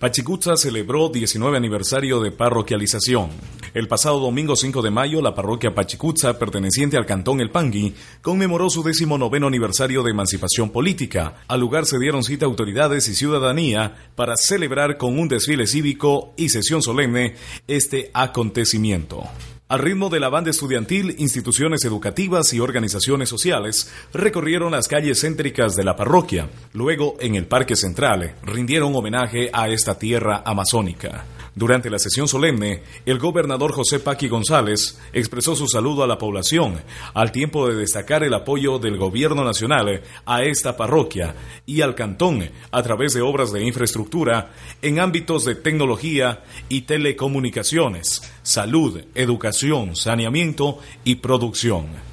Pachicutza 0.00 0.56
celebró 0.56 1.10
19 1.10 1.58
aniversario 1.58 2.20
de 2.20 2.30
parroquialización. 2.30 3.28
El 3.74 3.86
pasado 3.86 4.18
domingo 4.18 4.56
5 4.56 4.80
de 4.80 4.90
mayo, 4.90 5.20
la 5.20 5.34
parroquia 5.34 5.74
Pachicutza, 5.74 6.38
perteneciente 6.38 6.96
al 6.96 7.04
cantón 7.04 7.38
El 7.42 7.50
Pangui, 7.50 7.92
conmemoró 8.22 8.70
su 8.70 8.82
19 8.82 9.46
aniversario 9.46 10.02
de 10.02 10.12
emancipación 10.12 10.70
política. 10.70 11.42
Al 11.48 11.60
lugar 11.60 11.84
se 11.84 11.98
dieron 11.98 12.24
cita 12.24 12.46
autoridades 12.46 13.08
y 13.08 13.14
ciudadanía 13.14 13.94
para 14.14 14.38
celebrar 14.38 14.96
con 14.96 15.18
un 15.18 15.28
desfile 15.28 15.66
cívico 15.66 16.32
y 16.34 16.48
sesión 16.48 16.80
solemne 16.80 17.34
este 17.68 18.10
acontecimiento. 18.14 19.24
Al 19.70 19.78
ritmo 19.78 20.08
de 20.08 20.18
la 20.18 20.28
banda 20.28 20.50
estudiantil, 20.50 21.14
instituciones 21.18 21.84
educativas 21.84 22.52
y 22.52 22.58
organizaciones 22.58 23.28
sociales 23.28 23.88
recorrieron 24.12 24.72
las 24.72 24.88
calles 24.88 25.20
céntricas 25.20 25.76
de 25.76 25.84
la 25.84 25.94
parroquia. 25.94 26.48
Luego, 26.72 27.16
en 27.20 27.36
el 27.36 27.46
Parque 27.46 27.76
Central, 27.76 28.34
rindieron 28.42 28.96
homenaje 28.96 29.48
a 29.52 29.68
esta 29.68 29.96
tierra 29.96 30.42
amazónica. 30.44 31.24
Durante 31.54 31.90
la 31.90 31.98
sesión 31.98 32.28
solemne, 32.28 32.82
el 33.04 33.18
gobernador 33.18 33.72
José 33.72 33.98
Paqui 33.98 34.28
González 34.28 34.98
expresó 35.12 35.56
su 35.56 35.66
saludo 35.66 36.04
a 36.04 36.06
la 36.06 36.18
población, 36.18 36.80
al 37.12 37.32
tiempo 37.32 37.68
de 37.68 37.74
destacar 37.74 38.22
el 38.22 38.34
apoyo 38.34 38.78
del 38.78 38.96
gobierno 38.96 39.44
nacional 39.44 40.02
a 40.26 40.42
esta 40.42 40.76
parroquia 40.76 41.34
y 41.66 41.80
al 41.80 41.94
cantón 41.94 42.48
a 42.70 42.82
través 42.82 43.14
de 43.14 43.22
obras 43.22 43.52
de 43.52 43.64
infraestructura 43.64 44.52
en 44.80 45.00
ámbitos 45.00 45.44
de 45.44 45.56
tecnología 45.56 46.44
y 46.68 46.82
telecomunicaciones, 46.82 48.22
salud, 48.42 49.00
educación, 49.14 49.96
saneamiento 49.96 50.78
y 51.04 51.16
producción 51.16 52.09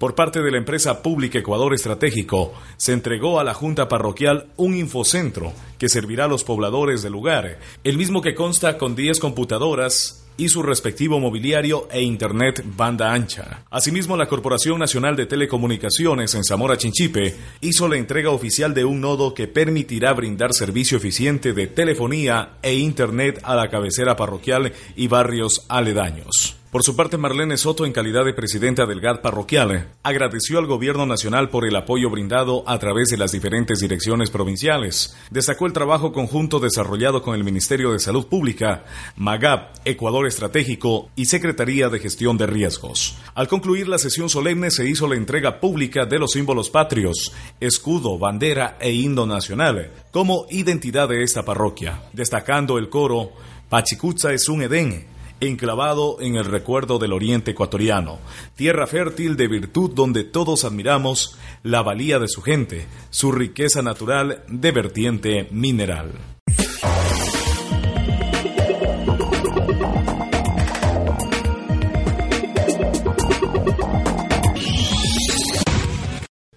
por 0.00 0.14
parte 0.14 0.40
de 0.40 0.50
la 0.50 0.56
empresa 0.56 1.02
pública 1.02 1.38
Ecuador 1.38 1.74
Estratégico, 1.74 2.54
se 2.78 2.94
entregó 2.94 3.38
a 3.38 3.44
la 3.44 3.52
Junta 3.52 3.86
Parroquial 3.86 4.46
un 4.56 4.74
infocentro 4.74 5.52
que 5.78 5.90
servirá 5.90 6.24
a 6.24 6.28
los 6.28 6.42
pobladores 6.42 7.02
del 7.02 7.12
lugar, 7.12 7.58
el 7.84 7.98
mismo 7.98 8.22
que 8.22 8.34
consta 8.34 8.78
con 8.78 8.96
10 8.96 9.20
computadoras 9.20 10.26
y 10.38 10.48
su 10.48 10.62
respectivo 10.62 11.20
mobiliario 11.20 11.86
e 11.92 12.00
internet 12.00 12.64
banda 12.64 13.12
ancha. 13.12 13.64
Asimismo, 13.70 14.16
la 14.16 14.26
Corporación 14.26 14.78
Nacional 14.78 15.16
de 15.16 15.26
Telecomunicaciones 15.26 16.34
en 16.34 16.44
Zamora 16.44 16.78
Chinchipe 16.78 17.36
hizo 17.60 17.86
la 17.86 17.98
entrega 17.98 18.30
oficial 18.30 18.72
de 18.72 18.86
un 18.86 19.02
nodo 19.02 19.34
que 19.34 19.48
permitirá 19.48 20.14
brindar 20.14 20.54
servicio 20.54 20.96
eficiente 20.96 21.52
de 21.52 21.66
telefonía 21.66 22.52
e 22.62 22.72
internet 22.72 23.38
a 23.42 23.54
la 23.54 23.68
cabecera 23.68 24.16
parroquial 24.16 24.72
y 24.96 25.08
barrios 25.08 25.66
aledaños. 25.68 26.59
Por 26.70 26.84
su 26.84 26.94
parte, 26.94 27.16
Marlene 27.16 27.56
Soto, 27.56 27.84
en 27.84 27.92
calidad 27.92 28.24
de 28.24 28.32
presidenta 28.32 28.86
del 28.86 29.00
GAD 29.00 29.22
parroquial, 29.22 29.88
agradeció 30.04 30.60
al 30.60 30.66
gobierno 30.66 31.04
nacional 31.04 31.48
por 31.48 31.66
el 31.66 31.74
apoyo 31.74 32.10
brindado 32.10 32.62
a 32.64 32.78
través 32.78 33.08
de 33.08 33.16
las 33.16 33.32
diferentes 33.32 33.80
direcciones 33.80 34.30
provinciales. 34.30 35.16
Destacó 35.32 35.66
el 35.66 35.72
trabajo 35.72 36.12
conjunto 36.12 36.60
desarrollado 36.60 37.22
con 37.22 37.34
el 37.34 37.42
Ministerio 37.42 37.90
de 37.90 37.98
Salud 37.98 38.28
Pública, 38.28 38.84
MAGAP, 39.16 39.78
Ecuador 39.84 40.28
Estratégico 40.28 41.10
y 41.16 41.24
Secretaría 41.24 41.88
de 41.88 41.98
Gestión 41.98 42.38
de 42.38 42.46
Riesgos. 42.46 43.18
Al 43.34 43.48
concluir 43.48 43.88
la 43.88 43.98
sesión 43.98 44.30
solemne 44.30 44.70
se 44.70 44.88
hizo 44.88 45.08
la 45.08 45.16
entrega 45.16 45.58
pública 45.58 46.06
de 46.06 46.20
los 46.20 46.30
símbolos 46.30 46.70
patrios, 46.70 47.32
escudo, 47.58 48.16
bandera 48.16 48.76
e 48.80 48.92
himno 48.92 49.26
nacional, 49.26 49.90
como 50.12 50.46
identidad 50.50 51.08
de 51.08 51.24
esta 51.24 51.44
parroquia, 51.44 52.00
destacando 52.12 52.78
el 52.78 52.88
coro 52.88 53.32
Pachicutza 53.70 54.32
es 54.32 54.48
un 54.48 54.62
Edén 54.62 55.09
enclavado 55.40 56.18
en 56.20 56.36
el 56.36 56.44
recuerdo 56.44 56.98
del 56.98 57.12
oriente 57.12 57.52
ecuatoriano, 57.52 58.18
tierra 58.56 58.86
fértil 58.86 59.36
de 59.36 59.48
virtud 59.48 59.90
donde 59.94 60.24
todos 60.24 60.64
admiramos 60.64 61.36
la 61.62 61.82
valía 61.82 62.18
de 62.18 62.28
su 62.28 62.42
gente, 62.42 62.86
su 63.10 63.32
riqueza 63.32 63.82
natural 63.82 64.44
de 64.48 64.72
vertiente 64.72 65.48
mineral. 65.50 66.12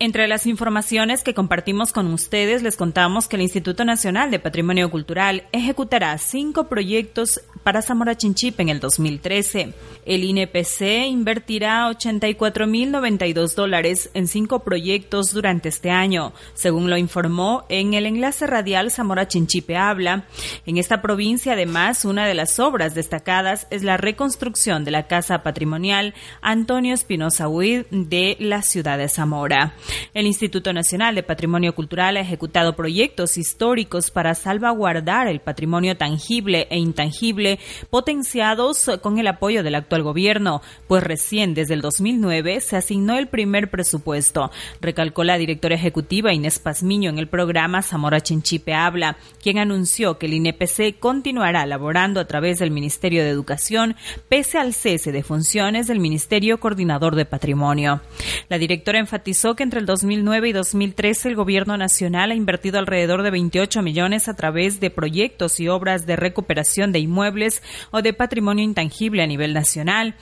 Entre 0.03 0.27
las 0.27 0.47
informaciones 0.47 1.23
que 1.23 1.33
compartimos 1.33 1.93
con 1.93 2.07
ustedes, 2.07 2.61
les 2.61 2.75
contamos 2.75 3.29
que 3.29 3.37
el 3.37 3.41
Instituto 3.41 3.85
Nacional 3.85 4.31
de 4.31 4.39
Patrimonio 4.39 4.91
Cultural 4.91 5.43
ejecutará 5.53 6.17
cinco 6.17 6.65
proyectos 6.67 7.39
para 7.63 7.81
Zamora 7.81 8.17
Chinchipe 8.17 8.61
en 8.61 8.67
el 8.67 8.81
2013. 8.81 9.73
El 10.05 10.25
INPC 10.25 11.07
invertirá 11.07 11.89
84.092 11.89 13.55
dólares 13.55 14.09
en 14.13 14.27
cinco 14.27 14.59
proyectos 14.59 15.31
durante 15.31 15.69
este 15.69 15.89
año, 15.89 16.33
según 16.53 16.89
lo 16.89 16.97
informó 16.97 17.63
en 17.69 17.93
el 17.93 18.05
enlace 18.05 18.45
radial 18.45 18.91
Zamora 18.91 19.29
Chinchipe 19.29 19.77
Habla. 19.77 20.25
En 20.65 20.77
esta 20.77 21.01
provincia, 21.01 21.53
además, 21.53 22.03
una 22.03 22.27
de 22.27 22.33
las 22.33 22.59
obras 22.59 22.93
destacadas 22.93 23.67
es 23.69 23.83
la 23.83 23.95
reconstrucción 23.95 24.83
de 24.83 24.91
la 24.91 25.07
Casa 25.07 25.43
Patrimonial 25.43 26.13
Antonio 26.41 26.93
Espinosa 26.93 27.47
Huid 27.47 27.85
de 27.89 28.35
la 28.41 28.63
ciudad 28.63 28.97
de 28.97 29.07
Zamora. 29.07 29.75
El 30.13 30.25
Instituto 30.25 30.73
Nacional 30.73 31.15
de 31.15 31.23
Patrimonio 31.23 31.73
Cultural 31.75 32.17
ha 32.17 32.21
ejecutado 32.21 32.75
proyectos 32.75 33.37
históricos 33.37 34.11
para 34.11 34.35
salvaguardar 34.35 35.27
el 35.27 35.39
patrimonio 35.39 35.97
tangible 35.97 36.67
e 36.69 36.77
intangible 36.77 37.59
potenciados 37.89 38.89
con 39.01 39.19
el 39.19 39.27
apoyo 39.27 39.63
del 39.63 39.75
actual 39.75 40.03
gobierno, 40.03 40.61
pues 40.87 41.03
recién 41.03 41.53
desde 41.53 41.73
el 41.73 41.81
2009 41.81 42.61
se 42.61 42.77
asignó 42.77 43.17
el 43.17 43.27
primer 43.27 43.69
presupuesto, 43.69 44.51
recalcó 44.81 45.23
la 45.23 45.37
directora 45.37 45.75
ejecutiva 45.75 46.33
Inés 46.33 46.59
Pazmiño 46.59 47.09
en 47.09 47.19
el 47.19 47.27
programa 47.27 47.81
Zamora 47.81 48.21
Chinchipe 48.21 48.73
Habla, 48.73 49.17
quien 49.41 49.57
anunció 49.57 50.17
que 50.17 50.27
el 50.27 50.33
INPC 50.33 50.99
continuará 50.99 51.65
laborando 51.65 52.19
a 52.19 52.25
través 52.25 52.59
del 52.59 52.71
Ministerio 52.71 53.23
de 53.23 53.29
Educación 53.29 53.95
pese 54.29 54.57
al 54.57 54.73
cese 54.73 55.11
de 55.11 55.23
funciones 55.23 55.87
del 55.87 55.99
Ministerio 55.99 56.59
Coordinador 56.59 57.15
de 57.15 57.25
Patrimonio. 57.25 58.01
La 58.49 58.57
directora 58.57 58.99
enfatizó 58.99 59.55
que 59.55 59.63
entre 59.63 59.79
el 59.83 59.87
2009 59.87 60.47
y 60.47 60.53
2013 60.53 61.27
el 61.27 61.35
Gobierno 61.35 61.75
Nacional 61.75 62.31
ha 62.31 62.35
invertido 62.35 62.79
alrededor 62.79 63.21
de 63.21 63.31
28 63.31 63.81
millones 63.81 64.29
a 64.29 64.33
través 64.33 64.79
de 64.79 64.89
proyectos 64.89 65.59
y 65.59 65.67
obras 65.67 66.05
de 66.05 66.15
recuperación 66.15 66.93
de 66.93 66.99
inmuebles 66.99 67.61
o 67.91 68.01
de 68.01 68.13
patrimonio 68.13 68.63
intangible 68.63 69.23
a 69.23 69.27
nivel 69.27 69.53
nacional. 69.53 70.15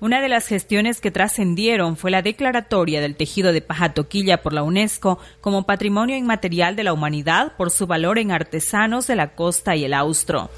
Una 0.00 0.20
de 0.20 0.28
las 0.28 0.46
gestiones 0.46 1.00
que 1.00 1.10
trascendieron 1.10 1.96
fue 1.96 2.10
la 2.10 2.20
declaratoria 2.20 3.00
del 3.00 3.16
tejido 3.16 3.54
de 3.54 3.62
paja 3.62 3.94
toquilla 3.94 4.42
por 4.42 4.52
la 4.52 4.62
UNESCO 4.62 5.18
como 5.40 5.64
patrimonio 5.64 6.14
inmaterial 6.14 6.76
de 6.76 6.84
la 6.84 6.92
humanidad 6.92 7.56
por 7.56 7.70
su 7.70 7.86
valor 7.86 8.18
en 8.18 8.32
artesanos 8.32 9.06
de 9.06 9.16
la 9.16 9.34
costa 9.34 9.76
y 9.76 9.86
el 9.86 9.94
austro. 9.94 10.50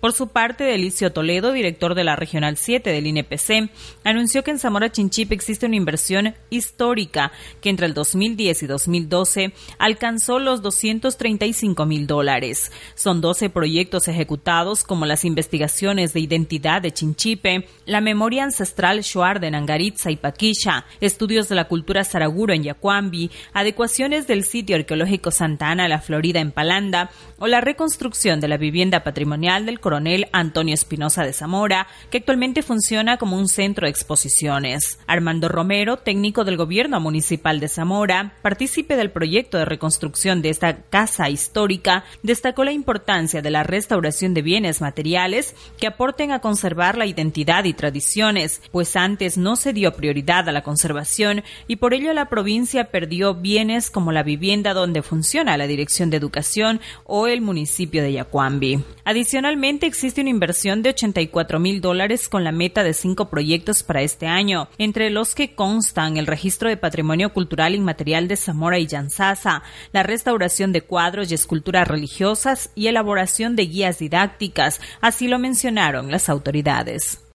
Por 0.00 0.14
su 0.14 0.28
parte, 0.28 0.64
Delicio 0.64 1.12
Toledo, 1.12 1.52
director 1.52 1.94
de 1.94 2.04
la 2.04 2.16
Regional 2.16 2.56
7 2.56 2.90
del 2.90 3.06
INPC, 3.06 3.70
anunció 4.02 4.42
que 4.42 4.50
en 4.50 4.58
Zamora 4.58 4.90
Chinchipe 4.90 5.34
existe 5.34 5.66
una 5.66 5.76
inversión 5.76 6.34
histórica 6.48 7.32
que 7.60 7.68
entre 7.68 7.84
el 7.84 7.92
2010 7.92 8.62
y 8.62 8.66
2012 8.66 9.52
alcanzó 9.78 10.38
los 10.38 10.62
235 10.62 11.84
mil 11.84 12.06
dólares. 12.06 12.72
Son 12.94 13.20
12 13.20 13.50
proyectos 13.50 14.08
ejecutados 14.08 14.84
como 14.84 15.04
las 15.04 15.26
investigaciones 15.26 16.14
de 16.14 16.20
identidad 16.20 16.80
de 16.80 16.92
Chinchipe, 16.92 17.68
la 17.84 18.00
memoria 18.00 18.44
ancestral 18.44 19.02
Shuar 19.02 19.38
de 19.38 19.50
Nangaritza 19.50 20.10
y 20.10 20.16
Paquisha, 20.16 20.86
estudios 21.02 21.50
de 21.50 21.56
la 21.56 21.68
cultura 21.68 22.04
Saraguro 22.04 22.54
en 22.54 22.62
Yacuambi, 22.62 23.30
adecuaciones 23.52 24.26
del 24.26 24.44
sitio 24.44 24.76
arqueológico 24.76 25.30
Santa 25.30 25.68
Ana, 25.68 25.88
la 25.88 26.00
Florida 26.00 26.40
en 26.40 26.52
Palanda, 26.52 27.10
o 27.38 27.46
la 27.46 27.60
reconstrucción 27.60 28.40
de 28.40 28.48
la 28.48 28.56
vivienda 28.56 29.04
patrimonial 29.04 29.66
del 29.66 29.80
coronel 29.90 30.28
Antonio 30.30 30.72
Espinosa 30.72 31.24
de 31.24 31.32
Zamora, 31.32 31.88
que 32.10 32.18
actualmente 32.18 32.62
funciona 32.62 33.16
como 33.16 33.36
un 33.36 33.48
centro 33.48 33.86
de 33.86 33.90
exposiciones. 33.90 35.00
Armando 35.08 35.48
Romero, 35.48 35.96
técnico 35.96 36.44
del 36.44 36.56
gobierno 36.56 37.00
municipal 37.00 37.58
de 37.58 37.66
Zamora, 37.66 38.34
partícipe 38.40 38.94
del 38.94 39.10
proyecto 39.10 39.58
de 39.58 39.64
reconstrucción 39.64 40.42
de 40.42 40.50
esta 40.50 40.82
casa 40.82 41.28
histórica, 41.28 42.04
destacó 42.22 42.62
la 42.62 42.70
importancia 42.70 43.42
de 43.42 43.50
la 43.50 43.64
restauración 43.64 44.32
de 44.32 44.42
bienes 44.42 44.80
materiales 44.80 45.56
que 45.76 45.88
aporten 45.88 46.30
a 46.30 46.38
conservar 46.38 46.96
la 46.96 47.06
identidad 47.06 47.64
y 47.64 47.74
tradiciones, 47.74 48.62
pues 48.70 48.94
antes 48.94 49.38
no 49.38 49.56
se 49.56 49.72
dio 49.72 49.92
prioridad 49.94 50.48
a 50.48 50.52
la 50.52 50.62
conservación 50.62 51.42
y 51.66 51.76
por 51.76 51.94
ello 51.94 52.12
la 52.12 52.28
provincia 52.28 52.92
perdió 52.92 53.34
bienes 53.34 53.90
como 53.90 54.12
la 54.12 54.22
vivienda 54.22 54.72
donde 54.72 55.02
funciona 55.02 55.56
la 55.56 55.66
Dirección 55.66 56.10
de 56.10 56.16
Educación 56.18 56.80
o 57.06 57.26
el 57.26 57.40
municipio 57.40 58.04
de 58.04 58.12
Yacuambi. 58.12 58.84
Adicionalmente, 59.04 59.79
existe 59.86 60.20
una 60.20 60.30
inversión 60.30 60.82
de 60.82 60.90
84 60.90 61.58
mil 61.58 61.80
dólares 61.80 62.28
con 62.28 62.44
la 62.44 62.52
meta 62.52 62.82
de 62.82 62.94
cinco 62.94 63.30
proyectos 63.30 63.82
para 63.82 64.02
este 64.02 64.26
año, 64.26 64.68
entre 64.78 65.10
los 65.10 65.34
que 65.34 65.54
constan 65.54 66.16
el 66.16 66.26
registro 66.26 66.68
de 66.68 66.76
patrimonio 66.76 67.32
cultural 67.32 67.74
inmaterial 67.74 68.28
de 68.28 68.36
Zamora 68.36 68.78
y 68.78 68.86
Yanzasa, 68.86 69.62
la 69.92 70.02
restauración 70.02 70.72
de 70.72 70.82
cuadros 70.82 71.30
y 71.30 71.34
esculturas 71.34 71.88
religiosas 71.88 72.70
y 72.74 72.88
elaboración 72.88 73.56
de 73.56 73.66
guías 73.66 73.98
didácticas, 73.98 74.80
así 75.00 75.28
lo 75.28 75.38
mencionaron 75.38 76.10
las 76.10 76.28
autoridades. 76.28 77.29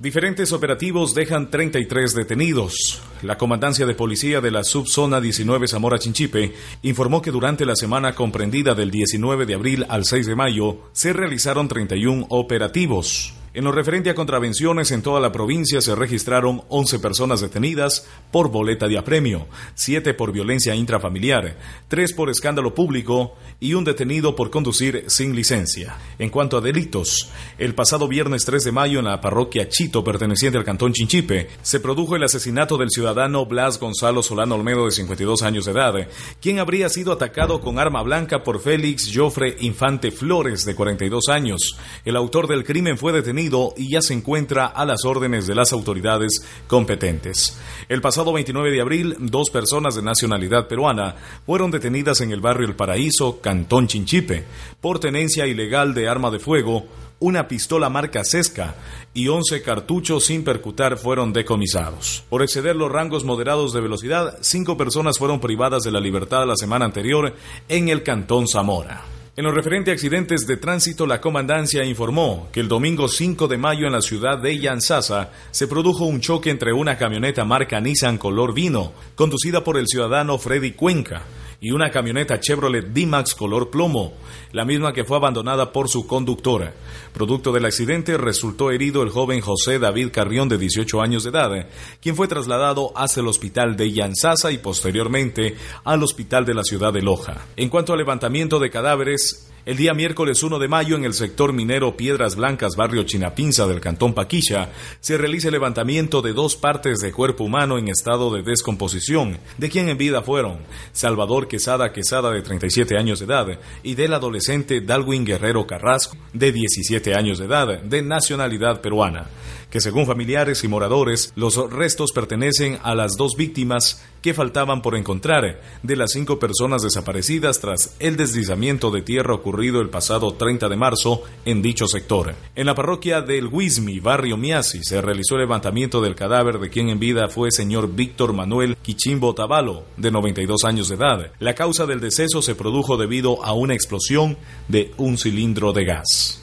Diferentes 0.00 0.52
operativos 0.52 1.14
dejan 1.14 1.50
33 1.50 2.14
detenidos. 2.14 3.02
La 3.20 3.36
Comandancia 3.36 3.84
de 3.84 3.94
Policía 3.94 4.40
de 4.40 4.50
la 4.50 4.64
Subzona 4.64 5.20
19 5.20 5.68
Zamora 5.68 5.98
Chinchipe 5.98 6.54
informó 6.80 7.20
que 7.20 7.30
durante 7.30 7.66
la 7.66 7.76
semana 7.76 8.14
comprendida 8.14 8.74
del 8.74 8.90
19 8.90 9.44
de 9.44 9.52
abril 9.52 9.84
al 9.90 10.06
6 10.06 10.24
de 10.24 10.34
mayo 10.34 10.78
se 10.92 11.12
realizaron 11.12 11.68
31 11.68 12.28
operativos. 12.30 13.34
En 13.52 13.64
lo 13.64 13.72
referente 13.72 14.10
a 14.10 14.14
contravenciones 14.14 14.92
en 14.92 15.02
toda 15.02 15.18
la 15.18 15.32
provincia 15.32 15.80
se 15.80 15.96
registraron 15.96 16.62
11 16.68 17.00
personas 17.00 17.40
detenidas 17.40 18.06
por 18.30 18.48
boleta 18.48 18.86
de 18.86 18.96
apremio, 18.96 19.48
7 19.74 20.14
por 20.14 20.30
violencia 20.30 20.76
intrafamiliar, 20.76 21.56
3 21.88 22.12
por 22.12 22.30
escándalo 22.30 22.76
público 22.76 23.34
y 23.58 23.74
un 23.74 23.82
detenido 23.82 24.36
por 24.36 24.50
conducir 24.50 25.02
sin 25.08 25.34
licencia. 25.34 25.96
En 26.20 26.30
cuanto 26.30 26.58
a 26.58 26.60
delitos, 26.60 27.28
el 27.58 27.74
pasado 27.74 28.06
viernes 28.06 28.44
3 28.44 28.62
de 28.62 28.70
mayo 28.70 29.00
en 29.00 29.06
la 29.06 29.20
parroquia 29.20 29.68
Chito 29.68 30.04
perteneciente 30.04 30.56
al 30.56 30.64
cantón 30.64 30.92
Chinchipe 30.92 31.48
se 31.62 31.80
produjo 31.80 32.14
el 32.14 32.22
asesinato 32.22 32.78
del 32.78 32.90
ciudadano 32.90 33.46
Blas 33.46 33.80
Gonzalo 33.80 34.22
Solano 34.22 34.54
Olmedo 34.54 34.84
de 34.84 34.92
52 34.92 35.42
años 35.42 35.64
de 35.64 35.72
edad, 35.72 35.94
quien 36.40 36.60
habría 36.60 36.88
sido 36.88 37.10
atacado 37.10 37.60
con 37.60 37.80
arma 37.80 38.04
blanca 38.04 38.44
por 38.44 38.60
Félix 38.60 39.10
Joffre 39.12 39.56
Infante 39.58 40.12
Flores 40.12 40.64
de 40.64 40.76
42 40.76 41.28
años. 41.30 41.76
El 42.04 42.14
autor 42.14 42.46
del 42.46 42.62
crimen 42.62 42.96
fue 42.96 43.12
detenido 43.12 43.39
y 43.76 43.92
ya 43.92 44.02
se 44.02 44.14
encuentra 44.14 44.66
a 44.66 44.84
las 44.84 45.04
órdenes 45.04 45.46
de 45.46 45.54
las 45.54 45.72
autoridades 45.72 46.44
competentes. 46.66 47.58
El 47.88 48.00
pasado 48.00 48.32
29 48.32 48.70
de 48.70 48.80
abril, 48.80 49.16
dos 49.18 49.50
personas 49.50 49.94
de 49.94 50.02
nacionalidad 50.02 50.68
peruana 50.68 51.16
fueron 51.46 51.70
detenidas 51.70 52.20
en 52.20 52.32
el 52.32 52.40
barrio 52.40 52.68
El 52.68 52.76
Paraíso, 52.76 53.40
Cantón 53.40 53.86
Chinchipe, 53.86 54.44
por 54.80 54.98
tenencia 54.98 55.46
ilegal 55.46 55.94
de 55.94 56.08
arma 56.08 56.30
de 56.30 56.38
fuego, 56.38 56.86
una 57.18 57.48
pistola 57.48 57.88
marca 57.88 58.24
Cesca 58.24 58.74
y 59.12 59.28
11 59.28 59.62
cartuchos 59.62 60.24
sin 60.24 60.42
percutar 60.42 60.96
fueron 60.96 61.32
decomisados. 61.32 62.24
Por 62.28 62.42
exceder 62.42 62.76
los 62.76 62.90
rangos 62.90 63.24
moderados 63.24 63.72
de 63.72 63.80
velocidad, 63.80 64.38
cinco 64.40 64.76
personas 64.76 65.18
fueron 65.18 65.40
privadas 65.40 65.82
de 65.82 65.92
la 65.92 66.00
libertad 66.00 66.46
la 66.46 66.56
semana 66.56 66.86
anterior 66.86 67.34
en 67.68 67.88
el 67.88 68.02
Cantón 68.02 68.48
Zamora. 68.48 69.19
En 69.36 69.44
lo 69.44 69.52
referente 69.52 69.92
a 69.92 69.94
accidentes 69.94 70.44
de 70.48 70.56
tránsito, 70.56 71.06
la 71.06 71.20
comandancia 71.20 71.84
informó 71.84 72.48
que 72.50 72.58
el 72.58 72.66
domingo 72.66 73.06
5 73.06 73.46
de 73.46 73.58
mayo 73.58 73.86
en 73.86 73.92
la 73.92 74.02
ciudad 74.02 74.38
de 74.38 74.58
Yansasa 74.58 75.30
se 75.52 75.68
produjo 75.68 76.04
un 76.04 76.20
choque 76.20 76.50
entre 76.50 76.72
una 76.72 76.98
camioneta 76.98 77.44
marca 77.44 77.80
Nissan 77.80 78.18
color 78.18 78.52
vino, 78.52 78.92
conducida 79.14 79.62
por 79.62 79.78
el 79.78 79.86
ciudadano 79.86 80.36
Freddy 80.36 80.72
Cuenca, 80.72 81.22
y 81.60 81.72
una 81.72 81.90
camioneta 81.90 82.40
Chevrolet 82.40 82.86
D-Max 82.86 83.34
color 83.34 83.70
plomo, 83.70 84.14
la 84.52 84.64
misma 84.64 84.92
que 84.92 85.04
fue 85.04 85.16
abandonada 85.16 85.72
por 85.72 85.88
su 85.88 86.06
conductora. 86.06 86.72
Producto 87.12 87.52
del 87.52 87.66
accidente 87.66 88.16
resultó 88.16 88.70
herido 88.70 89.02
el 89.02 89.10
joven 89.10 89.40
José 89.40 89.78
David 89.78 90.10
Carrión 90.10 90.48
de 90.48 90.58
18 90.58 91.02
años 91.02 91.24
de 91.24 91.30
edad, 91.30 91.68
quien 92.00 92.16
fue 92.16 92.28
trasladado 92.28 92.92
hacia 92.96 93.20
el 93.20 93.28
hospital 93.28 93.76
de 93.76 93.92
Yansasa 93.92 94.52
y 94.52 94.58
posteriormente 94.58 95.56
al 95.84 96.02
hospital 96.02 96.46
de 96.46 96.54
la 96.54 96.64
ciudad 96.64 96.92
de 96.92 97.02
Loja. 97.02 97.46
En 97.56 97.68
cuanto 97.68 97.92
al 97.92 97.98
levantamiento 97.98 98.58
de 98.58 98.70
cadáveres, 98.70 99.49
el 99.70 99.76
día 99.76 99.94
miércoles 99.94 100.42
1 100.42 100.58
de 100.58 100.66
mayo, 100.66 100.96
en 100.96 101.04
el 101.04 101.14
sector 101.14 101.52
minero 101.52 101.96
Piedras 101.96 102.34
Blancas, 102.34 102.74
barrio 102.74 103.04
Chinapinza 103.04 103.68
del 103.68 103.78
cantón 103.78 104.14
Paquilla, 104.14 104.72
se 104.98 105.16
realiza 105.16 105.46
el 105.46 105.52
levantamiento 105.52 106.22
de 106.22 106.32
dos 106.32 106.56
partes 106.56 106.98
de 106.98 107.12
cuerpo 107.12 107.44
humano 107.44 107.78
en 107.78 107.86
estado 107.86 108.34
de 108.34 108.42
descomposición, 108.42 109.38
de 109.58 109.70
quien 109.70 109.88
en 109.88 109.96
vida 109.96 110.22
fueron 110.22 110.58
Salvador 110.90 111.46
Quesada 111.46 111.92
Quesada, 111.92 112.32
de 112.32 112.42
37 112.42 112.98
años 112.98 113.20
de 113.20 113.26
edad, 113.26 113.46
y 113.84 113.94
del 113.94 114.12
adolescente 114.12 114.80
Dalwin 114.80 115.24
Guerrero 115.24 115.64
Carrasco, 115.68 116.16
de 116.32 116.50
17 116.50 117.14
años 117.14 117.38
de 117.38 117.44
edad, 117.44 117.80
de 117.80 118.02
nacionalidad 118.02 118.80
peruana 118.80 119.28
que 119.70 119.80
según 119.80 120.06
familiares 120.06 120.64
y 120.64 120.68
moradores, 120.68 121.32
los 121.36 121.56
restos 121.70 122.12
pertenecen 122.12 122.78
a 122.82 122.94
las 122.94 123.16
dos 123.16 123.34
víctimas 123.36 124.02
que 124.22 124.34
faltaban 124.34 124.82
por 124.82 124.96
encontrar 124.96 125.60
de 125.82 125.96
las 125.96 126.12
cinco 126.12 126.38
personas 126.38 126.82
desaparecidas 126.82 127.60
tras 127.60 127.94
el 127.98 128.16
deslizamiento 128.16 128.90
de 128.90 129.02
tierra 129.02 129.34
ocurrido 129.34 129.80
el 129.80 129.88
pasado 129.88 130.34
30 130.34 130.68
de 130.68 130.76
marzo 130.76 131.22
en 131.44 131.62
dicho 131.62 131.86
sector. 131.86 132.34
En 132.54 132.66
la 132.66 132.74
parroquia 132.74 133.22
del 133.22 133.46
Huizmi, 133.46 134.00
barrio 134.00 134.36
Miasi, 134.36 134.80
se 134.82 135.00
realizó 135.00 135.36
el 135.36 135.42
levantamiento 135.42 136.00
del 136.00 136.14
cadáver 136.14 136.58
de 136.58 136.68
quien 136.68 136.90
en 136.90 136.98
vida 136.98 137.28
fue 137.28 137.50
señor 137.50 137.94
Víctor 137.94 138.32
Manuel 138.32 138.76
Quichimbo 138.76 139.34
Tabalo, 139.34 139.84
de 139.96 140.10
92 140.10 140.64
años 140.64 140.88
de 140.88 140.96
edad. 140.96 141.32
La 141.38 141.54
causa 141.54 141.86
del 141.86 142.00
deceso 142.00 142.42
se 142.42 142.54
produjo 142.54 142.96
debido 142.96 143.44
a 143.44 143.52
una 143.52 143.74
explosión 143.74 144.36
de 144.68 144.92
un 144.98 145.16
cilindro 145.16 145.72
de 145.72 145.84
gas. 145.84 146.40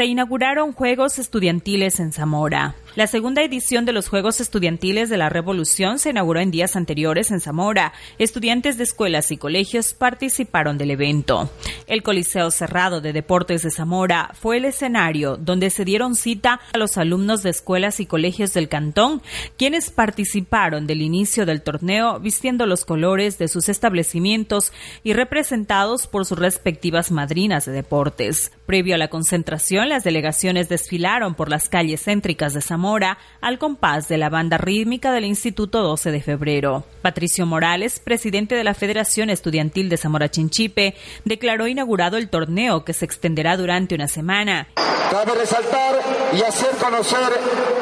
Se 0.00 0.06
inauguraron 0.06 0.72
Juegos 0.72 1.18
Estudiantiles 1.18 2.00
en 2.00 2.10
Zamora. 2.10 2.74
La 2.96 3.06
segunda 3.06 3.42
edición 3.44 3.84
de 3.84 3.92
los 3.92 4.08
Juegos 4.08 4.40
Estudiantiles 4.40 5.08
de 5.08 5.16
la 5.16 5.28
Revolución 5.28 6.00
se 6.00 6.10
inauguró 6.10 6.40
en 6.40 6.50
días 6.50 6.74
anteriores 6.74 7.30
en 7.30 7.40
Zamora. 7.40 7.92
Estudiantes 8.18 8.78
de 8.78 8.82
escuelas 8.82 9.30
y 9.30 9.36
colegios 9.36 9.94
participaron 9.94 10.76
del 10.76 10.90
evento. 10.90 11.48
El 11.86 12.02
Coliseo 12.02 12.50
Cerrado 12.50 13.00
de 13.00 13.12
Deportes 13.12 13.62
de 13.62 13.70
Zamora 13.70 14.32
fue 14.34 14.56
el 14.56 14.64
escenario 14.64 15.36
donde 15.36 15.70
se 15.70 15.84
dieron 15.84 16.16
cita 16.16 16.60
a 16.72 16.78
los 16.78 16.98
alumnos 16.98 17.44
de 17.44 17.50
escuelas 17.50 18.00
y 18.00 18.06
colegios 18.06 18.54
del 18.54 18.68
cantón, 18.68 19.22
quienes 19.56 19.90
participaron 19.90 20.88
del 20.88 21.00
inicio 21.00 21.46
del 21.46 21.62
torneo 21.62 22.18
vistiendo 22.18 22.66
los 22.66 22.84
colores 22.84 23.38
de 23.38 23.46
sus 23.46 23.68
establecimientos 23.68 24.72
y 25.04 25.12
representados 25.12 26.08
por 26.08 26.26
sus 26.26 26.40
respectivas 26.40 27.12
madrinas 27.12 27.66
de 27.66 27.72
deportes. 27.72 28.50
Previo 28.66 28.96
a 28.96 28.98
la 28.98 29.08
concentración, 29.08 29.88
las 29.88 30.02
delegaciones 30.02 30.68
desfilaron 30.68 31.36
por 31.36 31.48
las 31.48 31.68
calles 31.68 32.02
céntricas 32.02 32.52
de 32.52 32.60
Zamora 32.60 32.79
Mora 32.80 33.18
al 33.40 33.58
compás 33.58 34.08
de 34.08 34.18
la 34.18 34.30
banda 34.30 34.58
rítmica 34.58 35.12
del 35.12 35.26
Instituto 35.26 35.82
12 35.82 36.10
de 36.10 36.20
Febrero. 36.20 36.84
Patricio 37.02 37.46
Morales, 37.46 38.00
presidente 38.00 38.56
de 38.56 38.64
la 38.64 38.74
Federación 38.74 39.30
Estudiantil 39.30 39.88
de 39.88 39.98
Zamora 39.98 40.30
Chinchipe, 40.30 40.96
declaró 41.24 41.68
inaugurado 41.68 42.16
el 42.16 42.28
torneo 42.28 42.84
que 42.84 42.94
se 42.94 43.04
extenderá 43.04 43.56
durante 43.56 43.94
una 43.94 44.08
semana. 44.08 44.66
Cabe 45.10 45.34
resaltar 45.34 46.00
y 46.36 46.42
hacer 46.42 46.70
conocer 46.82 47.30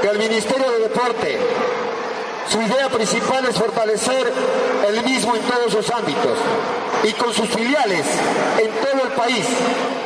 que 0.02 0.08
el 0.08 0.18
Ministerio 0.18 0.70
de 0.72 0.80
Deporte, 0.80 1.38
su 2.48 2.60
idea 2.60 2.88
principal 2.88 3.46
es 3.46 3.56
fortalecer 3.56 4.32
el 4.88 5.04
mismo 5.04 5.36
en 5.36 5.42
todos 5.42 5.72
sus 5.72 5.90
ámbitos 5.90 6.38
y 7.04 7.12
con 7.12 7.32
sus 7.32 7.48
filiales 7.48 8.04
en 8.58 8.70
todo 8.70 9.04
el 9.04 9.12
país, 9.12 9.44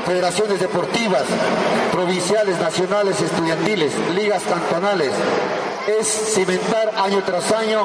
federaciones 0.06 0.60
deportivas, 0.60 1.24
provinciales, 1.90 2.58
nacionales, 2.58 3.20
estudiantiles, 3.20 3.92
ligas 4.14 4.42
cantonales, 4.42 5.12
es 5.86 6.06
cimentar 6.34 6.92
año 6.96 7.22
tras 7.24 7.50
año 7.52 7.84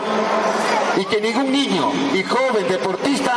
y 0.97 1.05
que 1.05 1.21
ningún 1.21 1.51
niño 1.51 1.91
y 2.13 2.23
joven 2.23 2.67
deportista 2.67 3.33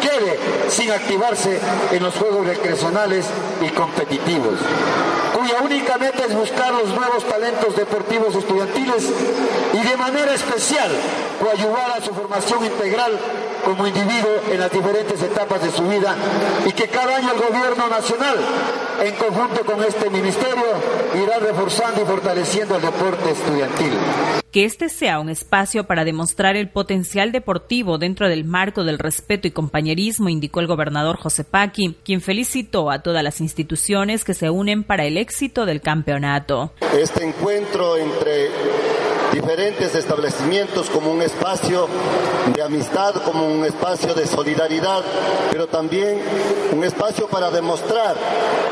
quede 0.00 0.38
sin 0.70 0.90
activarse 0.90 1.58
en 1.92 2.02
los 2.02 2.14
juegos 2.14 2.46
recreacionales 2.46 3.26
y 3.60 3.68
competitivos, 3.70 4.58
cuya 5.34 5.60
única 5.62 5.98
meta 5.98 6.24
es 6.24 6.34
buscar 6.34 6.72
los 6.72 6.88
nuevos 6.88 7.24
talentos 7.24 7.76
deportivos 7.76 8.34
estudiantiles 8.34 9.10
y 9.72 9.78
de 9.78 9.96
manera 9.96 10.34
especial 10.34 10.90
coayuvar 11.40 11.98
a 11.98 12.04
su 12.04 12.12
formación 12.14 12.64
integral 12.64 13.18
como 13.64 13.86
individuo 13.86 14.30
en 14.52 14.60
las 14.60 14.70
diferentes 14.70 15.22
etapas 15.22 15.62
de 15.62 15.70
su 15.70 15.82
vida 15.88 16.14
y 16.66 16.72
que 16.72 16.88
cada 16.88 17.16
año 17.16 17.32
el 17.32 17.40
gobierno 17.40 17.88
nacional, 17.88 18.36
en 19.02 19.14
conjunto 19.16 19.64
con 19.64 19.82
este 19.82 20.10
ministerio, 20.10 20.64
irá 21.14 21.38
reforzando 21.38 22.02
y 22.02 22.04
fortaleciendo 22.04 22.76
el 22.76 22.82
deporte 22.82 23.30
estudiantil. 23.30 23.92
Que 24.50 24.64
este 24.64 24.88
sea 24.88 25.18
un 25.18 25.30
espacio 25.30 25.84
para 25.84 26.04
demostrar 26.04 26.54
el 26.54 26.68
potencial 26.68 27.32
deportivo 27.32 27.98
dentro 27.98 28.28
del 28.28 28.44
marco 28.44 28.84
del 28.84 29.00
respeto 29.00 29.48
y 29.48 29.50
compañerismo, 29.50 30.28
indicó 30.28 30.60
el 30.60 30.68
gobernador 30.68 31.16
José 31.16 31.42
Paqui, 31.42 31.96
quien 32.04 32.20
felicitó 32.20 32.90
a 32.90 33.00
todas 33.00 33.24
las 33.24 33.40
instituciones 33.40 34.22
que 34.22 34.34
se 34.34 34.50
unen 34.50 34.84
para 34.84 35.06
el 35.06 35.16
éxito 35.16 35.66
del 35.66 35.80
campeonato. 35.80 36.72
Este 36.96 37.24
encuentro 37.24 37.96
entre 37.96 38.50
diferentes 39.34 39.92
establecimientos 39.96 40.88
como 40.88 41.10
un 41.10 41.20
espacio 41.20 41.88
de 42.54 42.62
amistad, 42.62 43.14
como 43.24 43.46
un 43.46 43.64
espacio 43.64 44.14
de 44.14 44.28
solidaridad, 44.28 45.02
pero 45.50 45.66
también 45.66 46.20
un 46.72 46.84
espacio 46.84 47.26
para 47.26 47.50
demostrar 47.50 48.14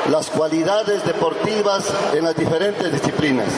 las 0.09 0.31
cualidades 0.31 1.05
deportivas 1.05 1.85
en 2.15 2.25
las 2.25 2.37
diferentes 2.37 2.93
disciplinas. 2.93 3.49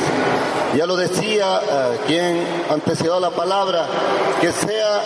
Ya 0.75 0.87
lo 0.87 0.97
decía 0.97 1.61
eh, 1.63 1.99
quien 2.07 2.47
antecedió 2.71 3.21
la 3.21 3.31
palabra, 3.31 3.87
que 4.41 4.51
sea 4.51 5.03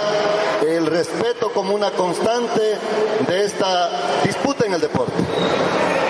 el 0.67 0.87
respeto 0.87 1.50
como 1.52 1.75
una 1.75 1.90
constante 1.90 2.78
de 3.26 3.45
esta 3.45 3.90
disputa 4.25 4.67
en 4.67 4.75
el 4.75 4.81
deporte 4.81 5.12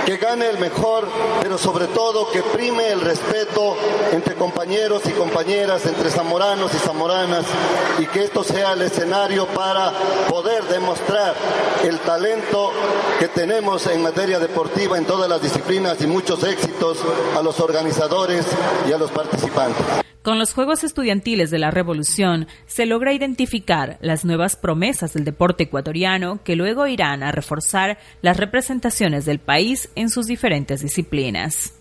que 0.09 0.17
gane 0.17 0.49
el 0.49 0.59
mejor, 0.59 1.07
pero 1.43 1.59
sobre 1.59 1.87
todo 1.89 2.31
que 2.31 2.43
prime 2.43 2.93
el 2.93 3.03
respeto 3.03 3.77
entre 4.11 4.37
compañeros 4.37 5.03
y 5.05 5.11
compañeras, 5.11 5.85
entre 5.85 6.09
zamoranos 6.09 6.73
y 6.73 6.79
zamoranas, 6.79 7.45
y 7.99 8.07
que 8.07 8.25
esto 8.25 8.43
sea 8.43 8.73
el 8.73 8.81
escenario 8.81 9.45
para 9.49 9.93
poder 10.31 10.65
demostrar 10.65 11.35
el 11.85 11.99
talento 11.99 12.73
que 13.19 13.29
tenemos 13.29 13.87
en 13.87 14.03
materia 14.03 14.39
deportiva 14.39 14.97
en 14.97 15.05
todas 15.05 15.29
las 15.29 15.43
disciplinas 15.43 16.01
y 16.01 16.07
muchos 16.07 16.43
éxitos 16.43 16.97
a 17.37 17.43
los 17.43 17.61
organizadores 17.61 18.47
y 18.89 18.93
a 18.93 18.97
los 18.97 19.11
participantes. 19.11 20.08
Con 20.29 20.39
los 20.39 20.53
Juegos 20.53 20.85
Estudiantiles 20.85 21.51
de 21.51 21.59
la 21.59 21.71
Revolución 21.71 22.49
se 22.67 22.85
logra 22.85 23.15
identificar 23.15 23.97
las 24.03 24.27
nuevas 24.27 24.57
promesas 24.57 25.15
del 25.15 25.25
deporte 25.25 25.65
ecuatoriano 25.65 26.43
que 26.45 26.55
luego 26.55 26.87
irán 26.87 27.23
a 27.23 27.33
reforzar 27.33 27.97
las 28.21 28.37
representaciones 28.37 29.25
del 29.25 29.39
país 29.39 29.89
en 29.95 30.11
sus 30.11 30.27
diferentes 30.27 30.83
disciplinas. 30.83 31.78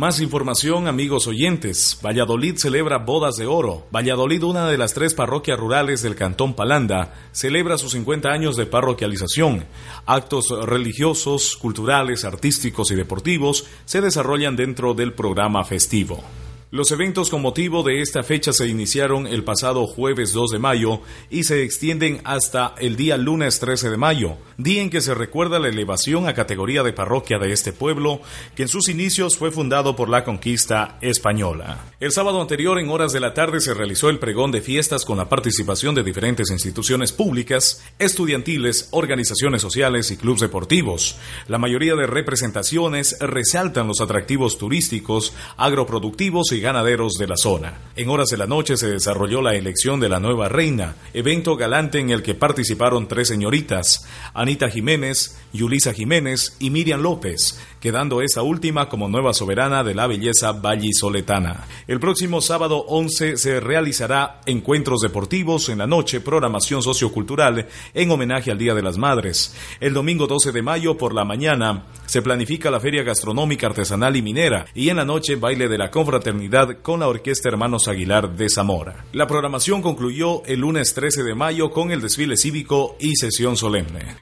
Más 0.00 0.22
información, 0.22 0.88
amigos 0.88 1.26
oyentes. 1.26 1.98
Valladolid 2.02 2.56
celebra 2.56 2.96
bodas 2.96 3.36
de 3.36 3.44
oro. 3.44 3.86
Valladolid, 3.94 4.42
una 4.44 4.66
de 4.66 4.78
las 4.78 4.94
tres 4.94 5.12
parroquias 5.12 5.58
rurales 5.60 6.00
del 6.00 6.16
Cantón 6.16 6.54
Palanda, 6.54 7.12
celebra 7.32 7.76
sus 7.76 7.92
50 7.92 8.30
años 8.30 8.56
de 8.56 8.64
parroquialización. 8.64 9.66
Actos 10.06 10.46
religiosos, 10.64 11.54
culturales, 11.54 12.24
artísticos 12.24 12.90
y 12.90 12.94
deportivos 12.94 13.66
se 13.84 14.00
desarrollan 14.00 14.56
dentro 14.56 14.94
del 14.94 15.12
programa 15.12 15.66
festivo. 15.66 16.24
Los 16.72 16.92
eventos 16.92 17.30
con 17.30 17.42
motivo 17.42 17.82
de 17.82 18.00
esta 18.00 18.22
fecha 18.22 18.52
se 18.52 18.68
iniciaron 18.68 19.26
el 19.26 19.42
pasado 19.42 19.88
jueves 19.88 20.32
2 20.32 20.50
de 20.52 20.60
mayo 20.60 21.00
y 21.28 21.42
se 21.42 21.64
extienden 21.64 22.20
hasta 22.22 22.76
el 22.78 22.94
día 22.94 23.16
lunes 23.16 23.58
13 23.58 23.90
de 23.90 23.96
mayo, 23.96 24.36
día 24.56 24.80
en 24.80 24.88
que 24.88 25.00
se 25.00 25.12
recuerda 25.12 25.58
la 25.58 25.66
elevación 25.66 26.28
a 26.28 26.34
categoría 26.34 26.84
de 26.84 26.92
parroquia 26.92 27.40
de 27.40 27.50
este 27.52 27.72
pueblo, 27.72 28.20
que 28.54 28.62
en 28.62 28.68
sus 28.68 28.88
inicios 28.88 29.36
fue 29.36 29.50
fundado 29.50 29.96
por 29.96 30.08
la 30.08 30.22
conquista 30.22 30.96
española. 31.00 31.86
El 31.98 32.12
sábado 32.12 32.40
anterior, 32.40 32.78
en 32.78 32.88
horas 32.88 33.12
de 33.12 33.18
la 33.18 33.34
tarde, 33.34 33.60
se 33.60 33.74
realizó 33.74 34.08
el 34.08 34.20
pregón 34.20 34.52
de 34.52 34.60
fiestas 34.60 35.04
con 35.04 35.18
la 35.18 35.28
participación 35.28 35.96
de 35.96 36.04
diferentes 36.04 36.52
instituciones 36.52 37.10
públicas, 37.10 37.82
estudiantiles, 37.98 38.90
organizaciones 38.92 39.60
sociales 39.60 40.12
y 40.12 40.16
clubes 40.16 40.42
deportivos. 40.42 41.18
La 41.48 41.58
mayoría 41.58 41.96
de 41.96 42.06
representaciones 42.06 43.18
resaltan 43.18 43.88
los 43.88 44.00
atractivos 44.00 44.56
turísticos, 44.56 45.34
agroproductivos 45.56 46.52
y 46.52 46.59
ganaderos 46.60 47.14
de 47.14 47.26
la 47.26 47.36
zona. 47.36 47.78
En 47.96 48.08
horas 48.08 48.28
de 48.28 48.36
la 48.36 48.46
noche 48.46 48.76
se 48.76 48.88
desarrolló 48.88 49.42
la 49.42 49.54
elección 49.54 50.00
de 50.00 50.08
la 50.08 50.20
nueva 50.20 50.48
reina, 50.48 50.96
evento 51.12 51.56
galante 51.56 51.98
en 51.98 52.10
el 52.10 52.22
que 52.22 52.34
participaron 52.34 53.08
tres 53.08 53.28
señoritas, 53.28 54.06
Anita 54.34 54.70
Jiménez, 54.70 55.38
Yulisa 55.52 55.92
Jiménez 55.92 56.56
y 56.60 56.70
Miriam 56.70 57.00
López, 57.00 57.60
quedando 57.80 58.22
esta 58.22 58.42
última 58.42 58.88
como 58.88 59.08
nueva 59.08 59.32
soberana 59.32 59.82
de 59.82 59.94
la 59.94 60.06
belleza 60.06 60.52
vallisoletana. 60.52 61.66
El 61.88 61.98
próximo 61.98 62.40
sábado 62.40 62.84
11 62.86 63.36
se 63.36 63.60
realizará 63.60 64.40
encuentros 64.46 65.00
deportivos 65.00 65.68
en 65.68 65.78
la 65.78 65.86
noche, 65.86 66.20
programación 66.20 66.82
sociocultural 66.82 67.66
en 67.94 68.10
homenaje 68.10 68.50
al 68.50 68.58
Día 68.58 68.74
de 68.74 68.82
las 68.82 68.98
Madres. 68.98 69.56
El 69.80 69.94
domingo 69.94 70.26
12 70.26 70.52
de 70.52 70.62
mayo 70.62 70.96
por 70.96 71.14
la 71.14 71.24
mañana 71.24 71.84
se 72.06 72.22
planifica 72.22 72.70
la 72.70 72.80
feria 72.80 73.02
gastronómica 73.02 73.66
artesanal 73.66 74.16
y 74.16 74.22
minera 74.22 74.66
y 74.74 74.88
en 74.88 74.96
la 74.96 75.04
noche 75.04 75.36
baile 75.36 75.68
de 75.68 75.78
la 75.78 75.90
confraternidad 75.90 76.49
con 76.82 77.00
la 77.00 77.06
Orquesta 77.08 77.48
Hermanos 77.48 77.86
Aguilar 77.86 78.34
de 78.34 78.48
Zamora. 78.48 79.04
La 79.12 79.28
programación 79.28 79.82
concluyó 79.82 80.44
el 80.46 80.60
lunes 80.60 80.94
13 80.94 81.22
de 81.22 81.34
mayo 81.34 81.70
con 81.70 81.92
el 81.92 82.00
desfile 82.00 82.36
cívico 82.36 82.96
y 82.98 83.14
sesión 83.14 83.56
solemne. 83.56 84.16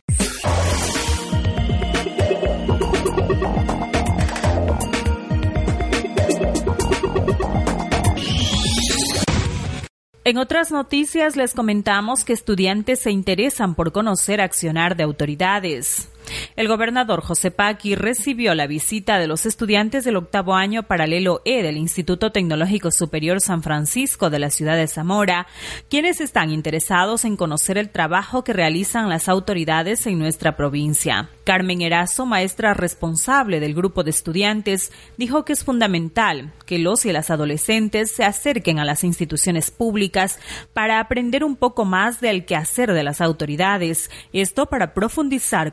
En 10.25 10.37
otras 10.37 10.71
noticias 10.71 11.37
les 11.37 11.55
comentamos 11.55 12.27
que 12.27 12.35
estudiantes 12.35 13.01
se 13.01 13.11
interesan 13.11 13.75
por 13.75 13.93
conocer 13.93 14.43
accionar 14.43 14.95
de 14.95 15.05
autoridades. 15.05 16.11
El 16.57 16.69
gobernador 16.69 17.23
José 17.23 17.51
Paqui 17.51 17.95
recibió 17.95 18.55
la 18.55 18.67
visita 18.67 19.19
de 19.19 19.27
los 19.27 19.47
estudiantes 19.47 20.05
del 20.05 20.17
octavo 20.17 20.55
año 20.55 20.85
paralelo 20.85 21.43
E 21.45 21.63
del 21.63 21.77
Instituto 21.77 22.33
Tecnológico 22.33 22.91
Superior 22.91 23.41
San 23.41 23.63
Francisco 23.63 24.31
de 24.31 24.39
la 24.39 24.51
ciudad 24.51 24.77
de 24.77 24.89
Zamora, 24.89 25.47
quienes 25.89 26.21
están 26.21 26.51
interesados 26.51 27.25
en 27.25 27.37
conocer 27.37 27.79
el 27.79 27.91
trabajo 27.91 28.45
que 28.45 28.53
realizan 28.53 29.09
las 29.09 29.29
autoridades 29.29 30.07
en 30.07 30.19
nuestra 30.19 30.57
provincia. 30.57 31.31
Carmen 31.45 31.81
Erazo, 31.81 32.27
maestra 32.27 32.75
responsable 32.75 33.61
del 33.61 33.75
grupo 33.75 34.05
de 34.05 34.11
estudiantes, 34.11 34.93
dijo 35.17 35.45
que 35.45 35.55
es 35.55 35.65
fundamental 35.65 36.53
que 36.67 36.79
los 36.79 37.07
y 37.07 37.13
las 37.13 37.31
adolescentes 37.31 38.11
se 38.11 38.25
acerquen 38.25 38.79
a 38.79 38.85
las 38.85 39.05
instituciones 39.05 39.71
públicas 39.71 40.39
para 40.75 41.01
aprender 41.01 41.45
un 41.45 41.57
poco 41.57 41.85
más 41.85 42.21
del 42.21 42.45
quehacer 42.45 42.93
de 42.93 43.03
las 43.03 43.21
autoridades, 43.21 44.11
esto 44.33 44.67
para 44.67 44.93
profundizar 44.93 45.73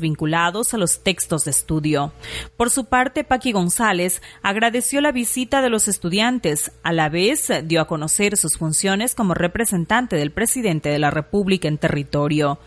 vinculados 0.00 0.74
a 0.74 0.78
los 0.78 1.02
textos 1.02 1.44
de 1.44 1.52
estudio. 1.52 2.12
Por 2.56 2.70
su 2.70 2.86
parte, 2.86 3.24
Paqui 3.24 3.52
González 3.52 4.20
agradeció 4.42 5.00
la 5.00 5.12
visita 5.12 5.62
de 5.62 5.70
los 5.70 5.88
estudiantes, 5.88 6.72
a 6.82 6.92
la 6.92 7.08
vez 7.08 7.48
dio 7.64 7.80
a 7.80 7.86
conocer 7.86 8.36
sus 8.36 8.56
funciones 8.56 9.14
como 9.14 9.34
representante 9.34 10.16
del 10.16 10.32
presidente 10.32 10.88
de 10.88 10.98
la 10.98 11.10
República 11.10 11.68
en 11.68 11.78
territorio. 11.78 12.58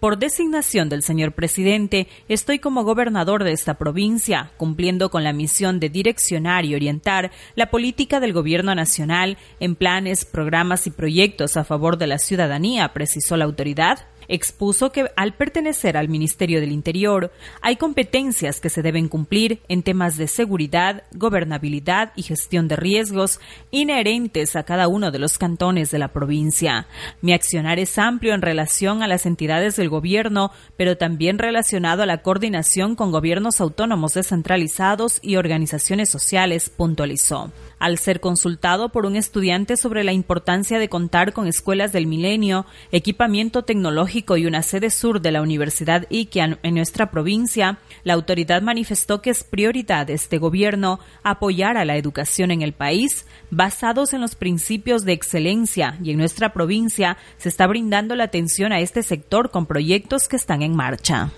Por 0.00 0.18
designación 0.18 0.88
del 0.88 1.02
señor 1.02 1.32
presidente, 1.32 2.06
estoy 2.28 2.58
como 2.58 2.84
gobernador 2.84 3.44
de 3.44 3.52
esta 3.52 3.74
provincia, 3.74 4.52
cumpliendo 4.56 5.10
con 5.10 5.24
la 5.24 5.32
misión 5.32 5.80
de 5.80 5.88
direccionar 5.88 6.64
y 6.64 6.74
orientar 6.74 7.30
la 7.54 7.70
política 7.70 8.20
del 8.20 8.32
gobierno 8.32 8.74
nacional 8.74 9.38
en 9.60 9.74
planes, 9.74 10.24
programas 10.24 10.86
y 10.86 10.90
proyectos 10.90 11.56
a 11.56 11.64
favor 11.64 11.98
de 11.98 12.06
la 12.06 12.18
ciudadanía, 12.18 12.92
precisó 12.92 13.36
la 13.36 13.44
autoridad. 13.44 14.06
Expuso 14.32 14.92
que 14.92 15.10
al 15.14 15.34
pertenecer 15.34 15.96
al 15.96 16.08
Ministerio 16.08 16.60
del 16.60 16.72
Interior 16.72 17.30
hay 17.60 17.76
competencias 17.76 18.60
que 18.60 18.70
se 18.70 18.80
deben 18.82 19.08
cumplir 19.08 19.60
en 19.68 19.82
temas 19.82 20.16
de 20.16 20.26
seguridad, 20.26 21.04
gobernabilidad 21.12 22.12
y 22.16 22.22
gestión 22.22 22.66
de 22.66 22.76
riesgos 22.76 23.40
inherentes 23.70 24.56
a 24.56 24.62
cada 24.62 24.88
uno 24.88 25.10
de 25.10 25.18
los 25.18 25.36
cantones 25.36 25.90
de 25.90 25.98
la 25.98 26.08
provincia. 26.08 26.86
Mi 27.20 27.34
accionar 27.34 27.78
es 27.78 27.98
amplio 27.98 28.34
en 28.34 28.42
relación 28.42 29.02
a 29.02 29.06
las 29.06 29.26
entidades 29.26 29.76
del 29.76 29.90
gobierno, 29.90 30.50
pero 30.78 30.96
también 30.96 31.38
relacionado 31.38 32.02
a 32.02 32.06
la 32.06 32.22
coordinación 32.22 32.96
con 32.96 33.12
gobiernos 33.12 33.60
autónomos 33.60 34.14
descentralizados 34.14 35.18
y 35.22 35.36
organizaciones 35.36 36.08
sociales, 36.08 36.70
puntualizó 36.70 37.52
al 37.82 37.98
ser 37.98 38.20
consultado 38.20 38.90
por 38.90 39.06
un 39.06 39.16
estudiante 39.16 39.76
sobre 39.76 40.04
la 40.04 40.12
importancia 40.12 40.78
de 40.78 40.88
contar 40.88 41.32
con 41.32 41.48
escuelas 41.48 41.90
del 41.90 42.06
milenio, 42.06 42.64
equipamiento 42.92 43.64
tecnológico 43.64 44.36
y 44.36 44.46
una 44.46 44.62
sede 44.62 44.88
sur 44.88 45.20
de 45.20 45.32
la 45.32 45.42
Universidad 45.42 46.06
Iquian 46.08 46.60
en 46.62 46.76
nuestra 46.76 47.10
provincia, 47.10 47.80
la 48.04 48.14
autoridad 48.14 48.62
manifestó 48.62 49.20
que 49.20 49.30
es 49.30 49.42
prioridad 49.42 50.06
de 50.06 50.12
este 50.12 50.38
gobierno 50.38 51.00
apoyar 51.24 51.76
a 51.76 51.84
la 51.84 51.96
educación 51.96 52.52
en 52.52 52.62
el 52.62 52.72
país 52.72 53.26
basados 53.50 54.12
en 54.12 54.20
los 54.20 54.36
principios 54.36 55.04
de 55.04 55.14
excelencia 55.14 55.98
y 56.04 56.12
en 56.12 56.18
nuestra 56.18 56.52
provincia 56.52 57.16
se 57.36 57.48
está 57.48 57.66
brindando 57.66 58.14
la 58.14 58.24
atención 58.24 58.72
a 58.72 58.78
este 58.78 59.02
sector 59.02 59.50
con 59.50 59.66
proyectos 59.66 60.28
que 60.28 60.36
están 60.36 60.62
en 60.62 60.76
marcha. 60.76 61.32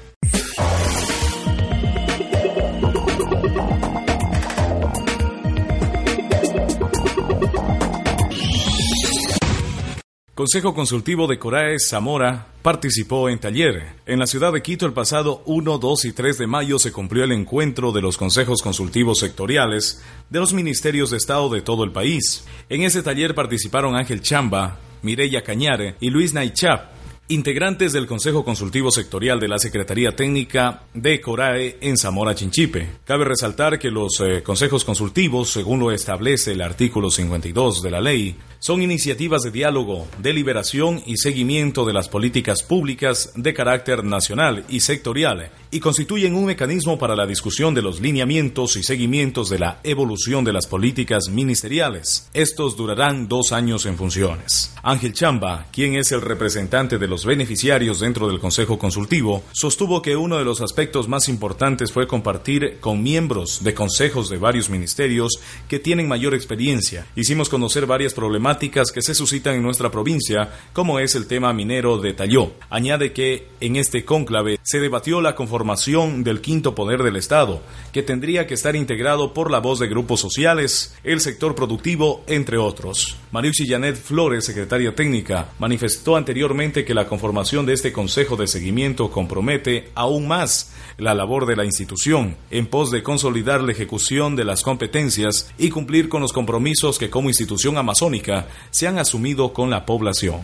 Consejo 10.34 10.74
Consultivo 10.74 11.28
de 11.28 11.38
Corae 11.38 11.78
Zamora 11.78 12.48
participó 12.60 13.28
en 13.28 13.38
taller. 13.38 13.92
En 14.04 14.18
la 14.18 14.26
ciudad 14.26 14.52
de 14.52 14.62
Quito 14.62 14.84
el 14.84 14.92
pasado 14.92 15.44
1, 15.46 15.78
2 15.78 16.04
y 16.06 16.12
3 16.12 16.38
de 16.38 16.48
mayo 16.48 16.80
se 16.80 16.90
cumplió 16.90 17.22
el 17.22 17.30
encuentro 17.30 17.92
de 17.92 18.02
los 18.02 18.16
consejos 18.16 18.60
consultivos 18.60 19.20
sectoriales 19.20 20.02
de 20.30 20.40
los 20.40 20.52
ministerios 20.52 21.10
de 21.10 21.18
Estado 21.18 21.48
de 21.50 21.62
todo 21.62 21.84
el 21.84 21.92
país. 21.92 22.44
En 22.68 22.82
ese 22.82 23.04
taller 23.04 23.36
participaron 23.36 23.94
Ángel 23.94 24.22
Chamba, 24.22 24.80
Mireya 25.02 25.44
Cañare 25.44 25.94
y 26.00 26.10
Luis 26.10 26.34
Naichap, 26.34 26.90
integrantes 27.28 27.92
del 27.92 28.06
Consejo 28.06 28.44
Consultivo 28.44 28.90
Sectorial 28.90 29.40
de 29.40 29.48
la 29.48 29.58
Secretaría 29.58 30.14
Técnica 30.14 30.82
de 30.92 31.20
Corae 31.20 31.78
en 31.80 31.96
Zamora 31.96 32.34
Chinchipe. 32.34 32.98
Cabe 33.04 33.24
resaltar 33.24 33.78
que 33.78 33.90
los 33.90 34.20
eh, 34.20 34.42
consejos 34.42 34.84
consultivos, 34.84 35.50
según 35.50 35.80
lo 35.80 35.90
establece 35.90 36.52
el 36.52 36.60
artículo 36.60 37.10
52 37.10 37.82
de 37.82 37.90
la 37.90 38.00
ley, 38.00 38.36
son 38.58 38.82
iniciativas 38.82 39.42
de 39.42 39.50
diálogo, 39.50 40.06
deliberación 40.18 41.02
y 41.04 41.16
seguimiento 41.18 41.84
de 41.84 41.92
las 41.92 42.08
políticas 42.08 42.62
públicas 42.62 43.32
de 43.36 43.52
carácter 43.52 44.04
nacional 44.04 44.64
y 44.68 44.80
sectorial 44.80 45.50
y 45.70 45.80
constituyen 45.80 46.34
un 46.34 46.46
mecanismo 46.46 46.98
para 46.98 47.16
la 47.16 47.26
discusión 47.26 47.74
de 47.74 47.82
los 47.82 48.00
lineamientos 48.00 48.76
y 48.76 48.82
seguimientos 48.82 49.50
de 49.50 49.58
la 49.58 49.80
evolución 49.82 50.44
de 50.44 50.52
las 50.54 50.66
políticas 50.66 51.28
ministeriales. 51.28 52.30
Estos 52.32 52.76
durarán 52.76 53.28
dos 53.28 53.52
años 53.52 53.84
en 53.84 53.98
funciones. 53.98 54.72
Ángel 54.82 55.12
Chamba, 55.12 55.66
quien 55.70 55.96
es 55.96 56.12
el 56.12 56.22
representante 56.22 56.96
de 56.96 57.08
los 57.08 57.13
beneficiarios 57.24 58.00
dentro 58.00 58.28
del 58.28 58.40
Consejo 58.40 58.78
Consultivo, 58.78 59.44
sostuvo 59.52 60.02
que 60.02 60.16
uno 60.16 60.38
de 60.38 60.44
los 60.44 60.60
aspectos 60.60 61.06
más 61.06 61.28
importantes 61.28 61.92
fue 61.92 62.08
compartir 62.08 62.78
con 62.80 63.02
miembros 63.02 63.62
de 63.62 63.74
consejos 63.74 64.28
de 64.28 64.38
varios 64.38 64.70
ministerios 64.70 65.38
que 65.68 65.78
tienen 65.78 66.08
mayor 66.08 66.34
experiencia. 66.34 67.06
Hicimos 67.14 67.48
conocer 67.48 67.86
varias 67.86 68.14
problemáticas 68.14 68.90
que 68.90 69.02
se 69.02 69.14
suscitan 69.14 69.54
en 69.54 69.62
nuestra 69.62 69.90
provincia, 69.90 70.50
como 70.72 70.98
es 70.98 71.14
el 71.14 71.26
tema 71.26 71.52
minero 71.52 71.98
de 71.98 72.14
Talló. 72.14 72.52
Añade 72.70 73.12
que 73.12 73.48
en 73.60 73.76
este 73.76 74.04
cónclave 74.04 74.58
se 74.62 74.80
debatió 74.80 75.20
la 75.20 75.34
conformación 75.34 76.24
del 76.24 76.40
quinto 76.40 76.74
poder 76.74 77.02
del 77.02 77.16
Estado, 77.16 77.62
que 77.92 78.02
tendría 78.02 78.46
que 78.46 78.54
estar 78.54 78.76
integrado 78.76 79.34
por 79.34 79.50
la 79.50 79.58
voz 79.58 79.78
de 79.78 79.88
grupos 79.88 80.20
sociales, 80.20 80.94
el 81.04 81.20
sector 81.20 81.54
productivo, 81.54 82.24
entre 82.26 82.58
otros. 82.58 83.16
Mariucci 83.32 83.66
Janet 83.66 83.96
Flores, 83.96 84.44
secretaria 84.44 84.94
técnica, 84.94 85.50
manifestó 85.58 86.16
anteriormente 86.16 86.84
que 86.84 86.94
la 86.94 87.03
conformación 87.08 87.66
de 87.66 87.72
este 87.72 87.92
Consejo 87.92 88.36
de 88.36 88.46
Seguimiento 88.46 89.10
compromete 89.10 89.90
aún 89.94 90.26
más 90.26 90.72
la 90.98 91.14
labor 91.14 91.46
de 91.46 91.56
la 91.56 91.64
institución 91.64 92.36
en 92.50 92.66
pos 92.66 92.90
de 92.90 93.02
consolidar 93.02 93.62
la 93.62 93.72
ejecución 93.72 94.36
de 94.36 94.44
las 94.44 94.62
competencias 94.62 95.52
y 95.58 95.70
cumplir 95.70 96.08
con 96.08 96.20
los 96.20 96.32
compromisos 96.32 96.98
que 96.98 97.10
como 97.10 97.28
institución 97.28 97.76
amazónica 97.78 98.46
se 98.70 98.86
han 98.86 98.98
asumido 98.98 99.52
con 99.52 99.70
la 99.70 99.86
población. 99.86 100.42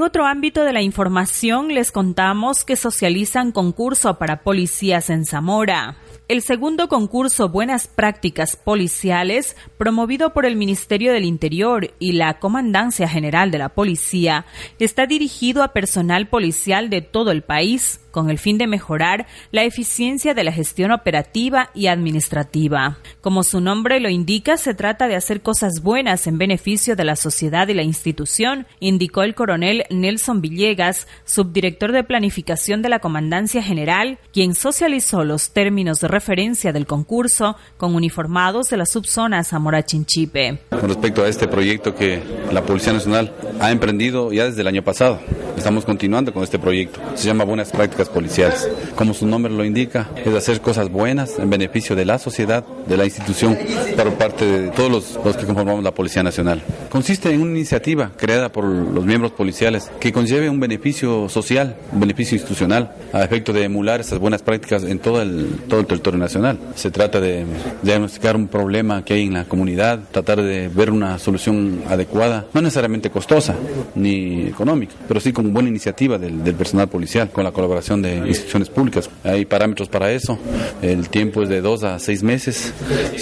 En 0.00 0.04
otro 0.04 0.24
ámbito 0.24 0.64
de 0.64 0.72
la 0.72 0.80
información 0.80 1.74
les 1.74 1.92
contamos 1.92 2.64
que 2.64 2.76
socializan 2.76 3.52
concurso 3.52 4.16
para 4.16 4.42
policías 4.42 5.10
en 5.10 5.26
Zamora. 5.26 5.98
El 6.26 6.40
segundo 6.40 6.88
concurso 6.88 7.50
Buenas 7.50 7.86
Prácticas 7.86 8.56
Policiales, 8.56 9.56
promovido 9.76 10.32
por 10.32 10.46
el 10.46 10.56
Ministerio 10.56 11.12
del 11.12 11.26
Interior 11.26 11.92
y 11.98 12.12
la 12.12 12.38
Comandancia 12.38 13.08
General 13.10 13.50
de 13.50 13.58
la 13.58 13.68
Policía, 13.68 14.46
está 14.78 15.04
dirigido 15.04 15.62
a 15.62 15.74
personal 15.74 16.28
policial 16.28 16.88
de 16.88 17.02
todo 17.02 17.30
el 17.30 17.42
país 17.42 18.00
con 18.10 18.30
el 18.30 18.38
fin 18.38 18.58
de 18.58 18.66
mejorar 18.66 19.26
la 19.50 19.64
eficiencia 19.64 20.34
de 20.34 20.44
la 20.44 20.52
gestión 20.52 20.92
operativa 20.92 21.70
y 21.74 21.86
administrativa. 21.86 22.98
Como 23.20 23.42
su 23.42 23.60
nombre 23.60 24.00
lo 24.00 24.08
indica, 24.08 24.56
se 24.56 24.74
trata 24.74 25.08
de 25.08 25.16
hacer 25.16 25.40
cosas 25.42 25.82
buenas 25.82 26.26
en 26.26 26.38
beneficio 26.38 26.96
de 26.96 27.04
la 27.04 27.16
sociedad 27.16 27.68
y 27.68 27.74
la 27.74 27.82
institución, 27.82 28.66
indicó 28.80 29.22
el 29.22 29.34
coronel 29.34 29.84
Nelson 29.90 30.40
Villegas, 30.40 31.06
subdirector 31.24 31.92
de 31.92 32.04
planificación 32.04 32.82
de 32.82 32.88
la 32.88 32.98
Comandancia 32.98 33.62
General, 33.62 34.18
quien 34.32 34.54
socializó 34.54 35.24
los 35.24 35.50
términos 35.50 36.00
de 36.00 36.08
referencia 36.08 36.72
del 36.72 36.86
concurso 36.86 37.56
con 37.76 37.94
uniformados 37.94 38.68
de 38.68 38.76
la 38.76 38.86
subzona 38.86 39.44
Zamora 39.44 39.84
Chinchipe. 39.84 40.60
Con 40.70 40.88
respecto 40.88 41.22
a 41.22 41.28
este 41.28 41.48
proyecto 41.48 41.94
que 41.94 42.22
la 42.52 42.62
Policía 42.62 42.92
Nacional 42.92 43.32
ha 43.60 43.70
emprendido 43.70 44.32
ya 44.32 44.44
desde 44.44 44.62
el 44.62 44.68
año 44.68 44.82
pasado, 44.82 45.20
estamos 45.56 45.84
continuando 45.84 46.32
con 46.32 46.42
este 46.42 46.58
proyecto. 46.58 47.00
Se 47.14 47.26
llama 47.26 47.44
Buenas 47.44 47.70
Prácticas 47.70 48.08
policiales. 48.08 48.68
Como 48.94 49.14
su 49.14 49.26
nombre 49.26 49.52
lo 49.52 49.64
indica, 49.64 50.08
es 50.24 50.34
hacer 50.34 50.60
cosas 50.60 50.90
buenas 50.90 51.38
en 51.38 51.50
beneficio 51.50 51.96
de 51.96 52.04
la 52.04 52.18
sociedad, 52.18 52.64
de 52.86 52.96
la 52.96 53.04
institución, 53.04 53.56
por 53.96 54.14
parte 54.14 54.44
de 54.44 54.68
todos 54.70 54.90
los, 55.22 55.36
que 55.36 55.46
conformamos 55.46 55.84
la 55.84 55.92
Policía 55.92 56.22
Nacional. 56.22 56.62
Consiste 56.90 57.32
en 57.32 57.40
una 57.40 57.52
iniciativa 57.52 58.12
creada 58.16 58.50
por 58.50 58.64
los 58.64 59.04
miembros 59.04 59.32
policiales 59.32 59.90
que 60.00 60.12
conlleve 60.12 60.50
un 60.50 60.60
beneficio 60.60 61.28
social, 61.28 61.76
un 61.92 62.00
beneficio 62.00 62.36
institucional, 62.36 62.94
a 63.12 63.22
efecto 63.22 63.52
de 63.52 63.64
emular 63.64 64.00
esas 64.00 64.18
buenas 64.18 64.42
prácticas 64.42 64.82
en 64.84 64.98
todo 64.98 65.22
el, 65.22 65.46
todo 65.68 65.80
el 65.80 65.86
territorio 65.86 66.18
nacional. 66.18 66.58
Se 66.74 66.90
trata 66.90 67.20
de 67.20 67.44
diagnosticar 67.82 68.36
un 68.36 68.48
problema 68.48 69.04
que 69.04 69.14
hay 69.14 69.26
en 69.26 69.34
la 69.34 69.44
comunidad, 69.44 70.00
tratar 70.10 70.42
de 70.42 70.68
ver 70.68 70.90
una 70.90 71.18
solución 71.18 71.82
adecuada, 71.88 72.46
no 72.52 72.60
necesariamente 72.60 73.10
costosa 73.10 73.54
ni 73.94 74.46
económica, 74.46 74.94
pero 75.06 75.20
sí 75.20 75.32
con 75.32 75.39
buena 75.42 75.68
iniciativa 75.68 76.18
del, 76.18 76.44
del 76.44 76.54
personal 76.54 76.88
policial, 76.88 77.30
con 77.30 77.44
la 77.44 77.52
colaboración 77.52 78.02
de 78.02 78.16
instituciones 78.16 78.68
públicas. 78.68 79.08
Hay 79.24 79.44
parámetros 79.44 79.88
para 79.88 80.12
eso. 80.12 80.38
El 80.82 81.08
tiempo 81.08 81.42
es 81.42 81.48
de 81.48 81.60
dos 81.60 81.84
a 81.84 81.98
seis 81.98 82.22
meses. 82.22 82.72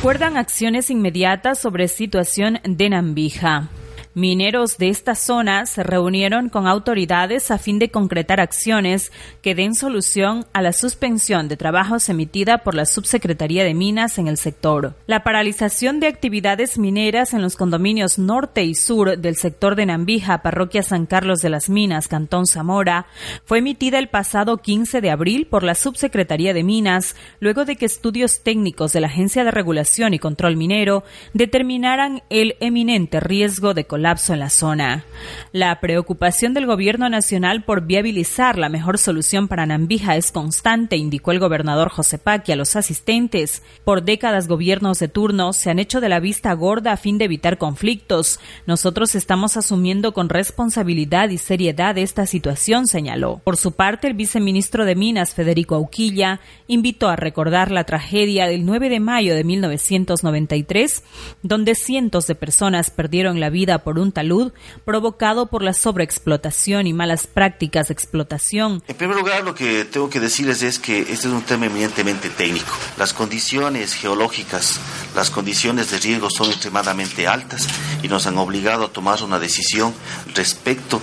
Acuerdan 0.00 0.38
acciones 0.38 0.88
inmediatas 0.88 1.58
sobre 1.58 1.86
situación 1.86 2.58
de 2.64 2.88
Nambija. 2.88 3.68
Mineros 4.14 4.76
de 4.76 4.88
esta 4.88 5.14
zona 5.14 5.66
se 5.66 5.84
reunieron 5.84 6.48
con 6.48 6.66
autoridades 6.66 7.52
a 7.52 7.58
fin 7.58 7.78
de 7.78 7.92
concretar 7.92 8.40
acciones 8.40 9.12
que 9.40 9.54
den 9.54 9.76
solución 9.76 10.46
a 10.52 10.62
la 10.62 10.72
suspensión 10.72 11.46
de 11.46 11.56
trabajos 11.56 12.08
emitida 12.08 12.58
por 12.58 12.74
la 12.74 12.86
Subsecretaría 12.86 13.62
de 13.62 13.72
Minas 13.72 14.18
en 14.18 14.26
el 14.26 14.36
sector. 14.36 14.94
La 15.06 15.22
paralización 15.22 16.00
de 16.00 16.08
actividades 16.08 16.76
mineras 16.76 17.34
en 17.34 17.42
los 17.42 17.54
condominios 17.54 18.18
norte 18.18 18.64
y 18.64 18.74
sur 18.74 19.16
del 19.16 19.36
sector 19.36 19.76
de 19.76 19.86
Nambija, 19.86 20.42
parroquia 20.42 20.82
San 20.82 21.06
Carlos 21.06 21.40
de 21.40 21.50
las 21.50 21.68
Minas, 21.70 22.08
Cantón 22.08 22.48
Zamora, 22.48 23.06
fue 23.44 23.58
emitida 23.58 24.00
el 24.00 24.08
pasado 24.08 24.56
15 24.56 25.00
de 25.02 25.10
abril 25.12 25.46
por 25.46 25.62
la 25.62 25.76
Subsecretaría 25.76 26.52
de 26.52 26.64
Minas, 26.64 27.14
luego 27.38 27.64
de 27.64 27.76
que 27.76 27.86
estudios 27.86 28.42
técnicos 28.42 28.92
de 28.92 29.02
la 29.02 29.06
Agencia 29.06 29.44
de 29.44 29.52
Regulación 29.52 30.14
y 30.14 30.18
Control 30.18 30.56
Minero 30.56 31.04
determinaran 31.32 32.24
el 32.28 32.56
eminente 32.58 33.20
riesgo 33.20 33.72
de 33.72 33.84
colapso 33.84 33.99
en 34.00 34.38
la 34.38 34.48
zona. 34.48 35.04
La 35.52 35.78
preocupación 35.78 36.54
del 36.54 36.64
gobierno 36.64 37.10
nacional 37.10 37.64
por 37.64 37.86
viabilizar 37.86 38.56
la 38.56 38.70
mejor 38.70 38.96
solución 38.96 39.46
para 39.46 39.66
Nambija 39.66 40.16
es 40.16 40.32
constante, 40.32 40.96
indicó 40.96 41.32
el 41.32 41.38
gobernador 41.38 41.90
José 41.90 42.16
Paqui 42.16 42.52
a 42.52 42.56
los 42.56 42.76
asistentes. 42.76 43.62
Por 43.84 44.02
décadas 44.02 44.48
gobiernos 44.48 44.98
de 45.00 45.08
turno 45.08 45.52
se 45.52 45.68
han 45.68 45.78
hecho 45.78 46.00
de 46.00 46.08
la 46.08 46.18
vista 46.18 46.52
gorda 46.54 46.92
a 46.92 46.96
fin 46.96 47.18
de 47.18 47.26
evitar 47.26 47.58
conflictos. 47.58 48.40
Nosotros 48.66 49.14
estamos 49.14 49.58
asumiendo 49.58 50.14
con 50.14 50.30
responsabilidad 50.30 51.28
y 51.28 51.36
seriedad 51.36 51.98
esta 51.98 52.24
situación, 52.24 52.86
señaló. 52.86 53.42
Por 53.44 53.58
su 53.58 53.72
parte, 53.72 54.08
el 54.08 54.14
viceministro 54.14 54.86
de 54.86 54.94
Minas, 54.94 55.34
Federico 55.34 55.74
Auquilla, 55.74 56.40
invitó 56.68 57.08
a 57.10 57.16
recordar 57.16 57.70
la 57.70 57.84
tragedia 57.84 58.46
del 58.46 58.64
9 58.64 58.88
de 58.88 59.00
mayo 59.00 59.34
de 59.34 59.44
1993, 59.44 61.04
donde 61.42 61.74
cientos 61.74 62.26
de 62.26 62.34
personas 62.34 62.90
perdieron 62.90 63.40
la 63.40 63.50
vida 63.50 63.78
por 63.78 63.89
un 63.98 64.12
talud 64.12 64.52
provocado 64.84 65.46
por 65.46 65.62
la 65.62 65.74
sobreexplotación 65.74 66.86
y 66.86 66.92
malas 66.92 67.26
prácticas 67.26 67.88
de 67.88 67.94
explotación. 67.94 68.82
En 68.88 68.96
primer 68.96 69.16
lugar, 69.16 69.44
lo 69.44 69.54
que 69.54 69.84
tengo 69.84 70.10
que 70.10 70.20
decirles 70.20 70.62
es 70.62 70.78
que 70.78 71.00
este 71.00 71.14
es 71.14 71.26
un 71.26 71.42
tema 71.42 71.66
eminentemente 71.66 72.30
técnico. 72.30 72.72
Las 72.96 73.12
condiciones 73.12 73.94
geológicas, 73.94 74.80
las 75.14 75.30
condiciones 75.30 75.90
de 75.90 75.98
riesgo 75.98 76.30
son 76.30 76.48
extremadamente 76.48 77.26
altas 77.26 77.66
y 78.02 78.08
nos 78.08 78.26
han 78.26 78.38
obligado 78.38 78.86
a 78.86 78.92
tomar 78.92 79.22
una 79.22 79.38
decisión 79.38 79.92
respecto 80.34 81.00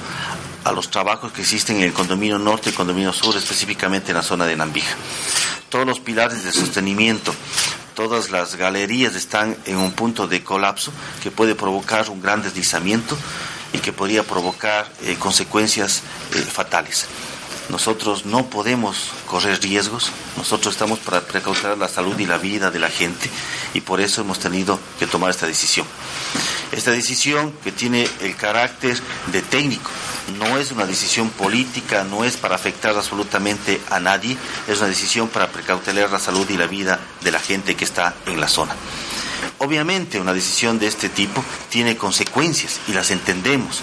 a 0.64 0.72
los 0.72 0.90
trabajos 0.90 1.32
que 1.32 1.42
existen 1.42 1.78
en 1.78 1.84
el 1.84 1.94
condominio 1.94 2.38
norte 2.38 2.70
y 2.70 2.74
condominio 2.74 3.14
sur, 3.14 3.36
específicamente 3.38 4.12
en 4.12 4.18
la 4.18 4.24
zona 4.24 4.46
de 4.46 4.56
Nambija. 4.56 4.96
Todos 5.70 5.86
los 5.86 6.00
pilares 6.00 6.44
de 6.44 6.52
sostenimiento 6.52 7.34
todas 7.98 8.30
las 8.30 8.58
galerías 8.58 9.16
están 9.16 9.58
en 9.66 9.78
un 9.78 9.92
punto 9.92 10.28
de 10.28 10.44
colapso 10.44 10.94
que 11.24 11.32
puede 11.32 11.56
provocar 11.56 12.08
un 12.12 12.22
gran 12.22 12.44
deslizamiento 12.44 13.18
y 13.74 13.80
que 13.80 13.92
podría 13.92 14.22
provocar 14.22 14.88
eh, 15.02 15.16
consecuencias 15.18 16.04
eh, 16.36 16.38
fatales. 16.38 17.08
Nosotros 17.70 18.28
no 18.28 18.46
podemos 18.52 19.10
correr 19.26 19.60
riesgos, 19.64 20.12
nosotros 20.38 20.76
estamos 20.76 21.00
para 21.00 21.22
precautar 21.22 21.76
la 21.76 21.88
salud 21.88 22.18
y 22.20 22.28
la 22.28 22.38
vida 22.38 22.70
de 22.70 22.78
la 22.78 22.90
gente 22.90 23.32
y 23.74 23.82
por 23.82 24.00
eso 24.00 24.22
hemos 24.22 24.38
tenido 24.38 24.80
que 25.00 25.08
tomar 25.08 25.32
esta 25.32 25.48
decisión. 25.48 25.88
Esta 26.72 26.92
decisión 26.92 27.52
que 27.64 27.72
tiene 27.72 28.08
el 28.22 28.36
carácter 28.36 29.02
de 29.32 29.42
técnico, 29.42 29.90
no 30.38 30.58
es 30.58 30.72
una 30.72 30.86
decisión 30.86 31.30
política, 31.30 32.04
no 32.04 32.24
es 32.24 32.38
para 32.38 32.56
afectar 32.56 32.96
absolutamente 32.96 33.82
a 33.90 34.00
nadie, 34.00 34.38
es 34.68 34.78
una 34.80 34.88
decisión 34.88 35.30
para 35.30 35.50
precautelar 35.50 36.12
la 36.12 36.20
salud 36.20 36.50
y 36.50 36.58
la 36.58 36.68
vida 36.68 37.00
de 37.22 37.32
la 37.32 37.40
gente 37.40 37.76
que 37.76 37.86
está 37.86 38.16
en 38.26 38.40
la 38.40 38.48
zona. 38.48 38.76
Obviamente 39.60 40.20
una 40.20 40.34
decisión 40.34 40.80
de 40.80 40.88
este 40.88 41.10
tipo 41.10 41.44
tiene 41.70 41.98
consecuencias 41.98 42.80
y 42.88 42.94
las 42.94 43.12
entendemos. 43.12 43.82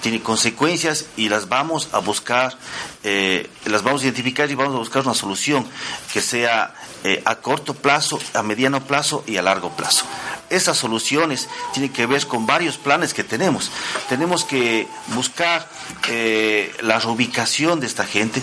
Tiene 0.00 0.22
consecuencias 0.22 1.06
y 1.16 1.28
las 1.28 1.48
vamos 1.48 1.88
a 1.90 1.98
buscar, 1.98 2.56
eh, 3.02 3.50
las 3.64 3.82
vamos 3.82 4.02
a 4.02 4.04
identificar 4.04 4.48
y 4.48 4.54
vamos 4.54 4.74
a 4.76 4.78
buscar 4.78 5.02
una 5.02 5.14
solución 5.14 5.66
que 6.12 6.20
sea 6.20 6.72
eh, 7.04 7.22
a 7.24 7.36
corto 7.36 7.74
plazo, 7.74 8.18
a 8.34 8.42
mediano 8.42 8.84
plazo 8.84 9.24
y 9.26 9.36
a 9.36 9.42
largo 9.42 9.70
plazo 9.70 10.04
esas 10.50 10.78
soluciones 10.78 11.48
tienen 11.72 11.92
que 11.92 12.06
ver 12.06 12.26
con 12.26 12.46
varios 12.46 12.76
planes 12.76 13.14
que 13.14 13.24
tenemos. 13.24 13.70
Tenemos 14.08 14.44
que 14.44 14.86
buscar 15.08 15.68
eh, 16.08 16.74
la 16.80 16.98
reubicación 16.98 17.80
de 17.80 17.86
esta 17.86 18.04
gente, 18.04 18.42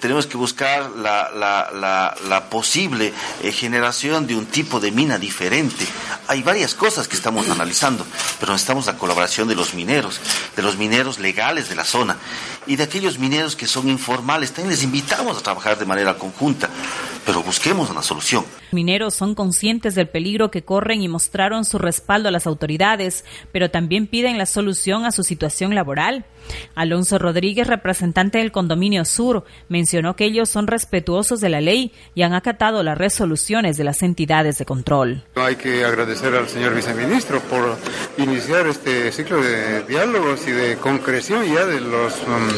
tenemos 0.00 0.26
que 0.26 0.36
buscar 0.36 0.90
la, 0.90 2.46
posible 2.50 3.12
eh, 3.42 3.52
generación 3.52 4.26
de 4.26 4.36
un 4.36 4.46
tipo 4.46 4.80
de 4.80 4.90
mina 4.90 5.18
diferente. 5.18 5.86
Hay 6.26 6.42
varias 6.42 6.74
cosas 6.74 7.08
que 7.08 7.16
estamos 7.16 7.48
analizando, 7.48 8.06
pero 8.40 8.52
necesitamos 8.52 8.86
la 8.86 8.96
colaboración 8.96 9.48
de 9.48 9.54
los 9.54 9.74
mineros, 9.74 10.20
de 10.56 10.62
los 10.62 10.76
mineros 10.76 11.18
legales 11.18 11.68
de 11.68 11.74
la 11.74 11.84
zona 11.84 12.16
y 12.66 12.76
de 12.76 12.84
aquellos 12.84 13.18
mineros 13.18 13.56
que 13.56 13.66
son 13.66 13.88
informales. 13.88 14.52
También 14.52 14.70
les 14.70 14.82
invitamos 14.82 15.38
a 15.38 15.42
trabajar 15.42 15.78
de 15.78 15.86
manera 15.86 16.16
conjunta, 16.18 16.68
pero 17.28 17.42
busquemos 17.42 17.90
una 17.90 18.02
solución. 18.02 18.42
Mineros 18.72 19.12
son 19.12 19.34
conscientes 19.34 19.94
del 19.94 20.08
peligro 20.08 20.50
que 20.50 20.62
corren 20.62 21.02
y 21.02 21.08
mostraron 21.08 21.66
su 21.66 21.76
respaldo 21.76 22.30
a 22.30 22.32
las 22.32 22.46
autoridades, 22.46 23.22
pero 23.52 23.70
también 23.70 24.06
piden 24.06 24.38
la 24.38 24.46
solución 24.46 25.04
a 25.04 25.12
su 25.12 25.22
situación 25.22 25.74
laboral. 25.74 26.24
Alonso 26.74 27.18
Rodríguez, 27.18 27.66
representante 27.66 28.38
del 28.38 28.52
Condominio 28.52 29.04
Sur, 29.04 29.44
mencionó 29.68 30.16
que 30.16 30.24
ellos 30.24 30.48
son 30.48 30.66
respetuosos 30.66 31.40
de 31.40 31.48
la 31.48 31.60
ley 31.60 31.92
y 32.14 32.22
han 32.22 32.34
acatado 32.34 32.82
las 32.82 32.98
resoluciones 32.98 33.76
de 33.76 33.84
las 33.84 34.02
entidades 34.02 34.58
de 34.58 34.64
control. 34.64 35.24
Hay 35.34 35.56
que 35.56 35.84
agradecer 35.84 36.34
al 36.34 36.48
señor 36.48 36.74
viceministro 36.74 37.40
por 37.40 37.76
iniciar 38.16 38.66
este 38.66 39.10
ciclo 39.12 39.42
de 39.42 39.82
diálogos 39.84 40.46
y 40.46 40.52
de 40.52 40.76
concreción 40.76 41.44
ya 41.46 41.66
de 41.66 41.80
las 41.80 42.14
um, 42.22 42.48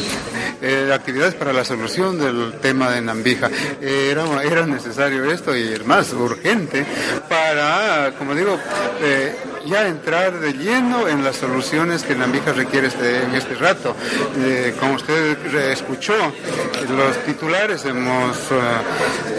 eh, 0.61 0.91
actividades 0.93 1.33
para 1.35 1.53
la 1.53 1.63
solución 1.63 2.19
del 2.19 2.53
tema 2.61 2.91
de 2.91 3.01
Nambija. 3.01 3.49
era, 3.81 4.65
necesario 4.65 5.31
esto 5.31 5.55
y 5.55 5.79
más 5.85 6.13
urgente 6.13 6.85
para, 7.27 8.13
como 8.17 8.35
digo, 8.35 8.57
eh, 9.01 9.35
ya 9.65 9.87
entrar 9.87 10.39
de 10.39 10.53
lleno 10.53 11.07
en 11.07 11.23
las 11.23 11.37
soluciones 11.37 12.03
que 12.03 12.15
Nambija 12.15 12.53
requiere 12.53 12.87
este, 12.87 13.23
en 13.23 13.35
este 13.35 13.55
rato. 13.55 13.95
Eh, 14.37 14.73
como 14.79 14.95
usted 14.95 15.37
escuchó, 15.71 16.13
los 16.13 17.17
titulares 17.25 17.85
hemos 17.85 18.37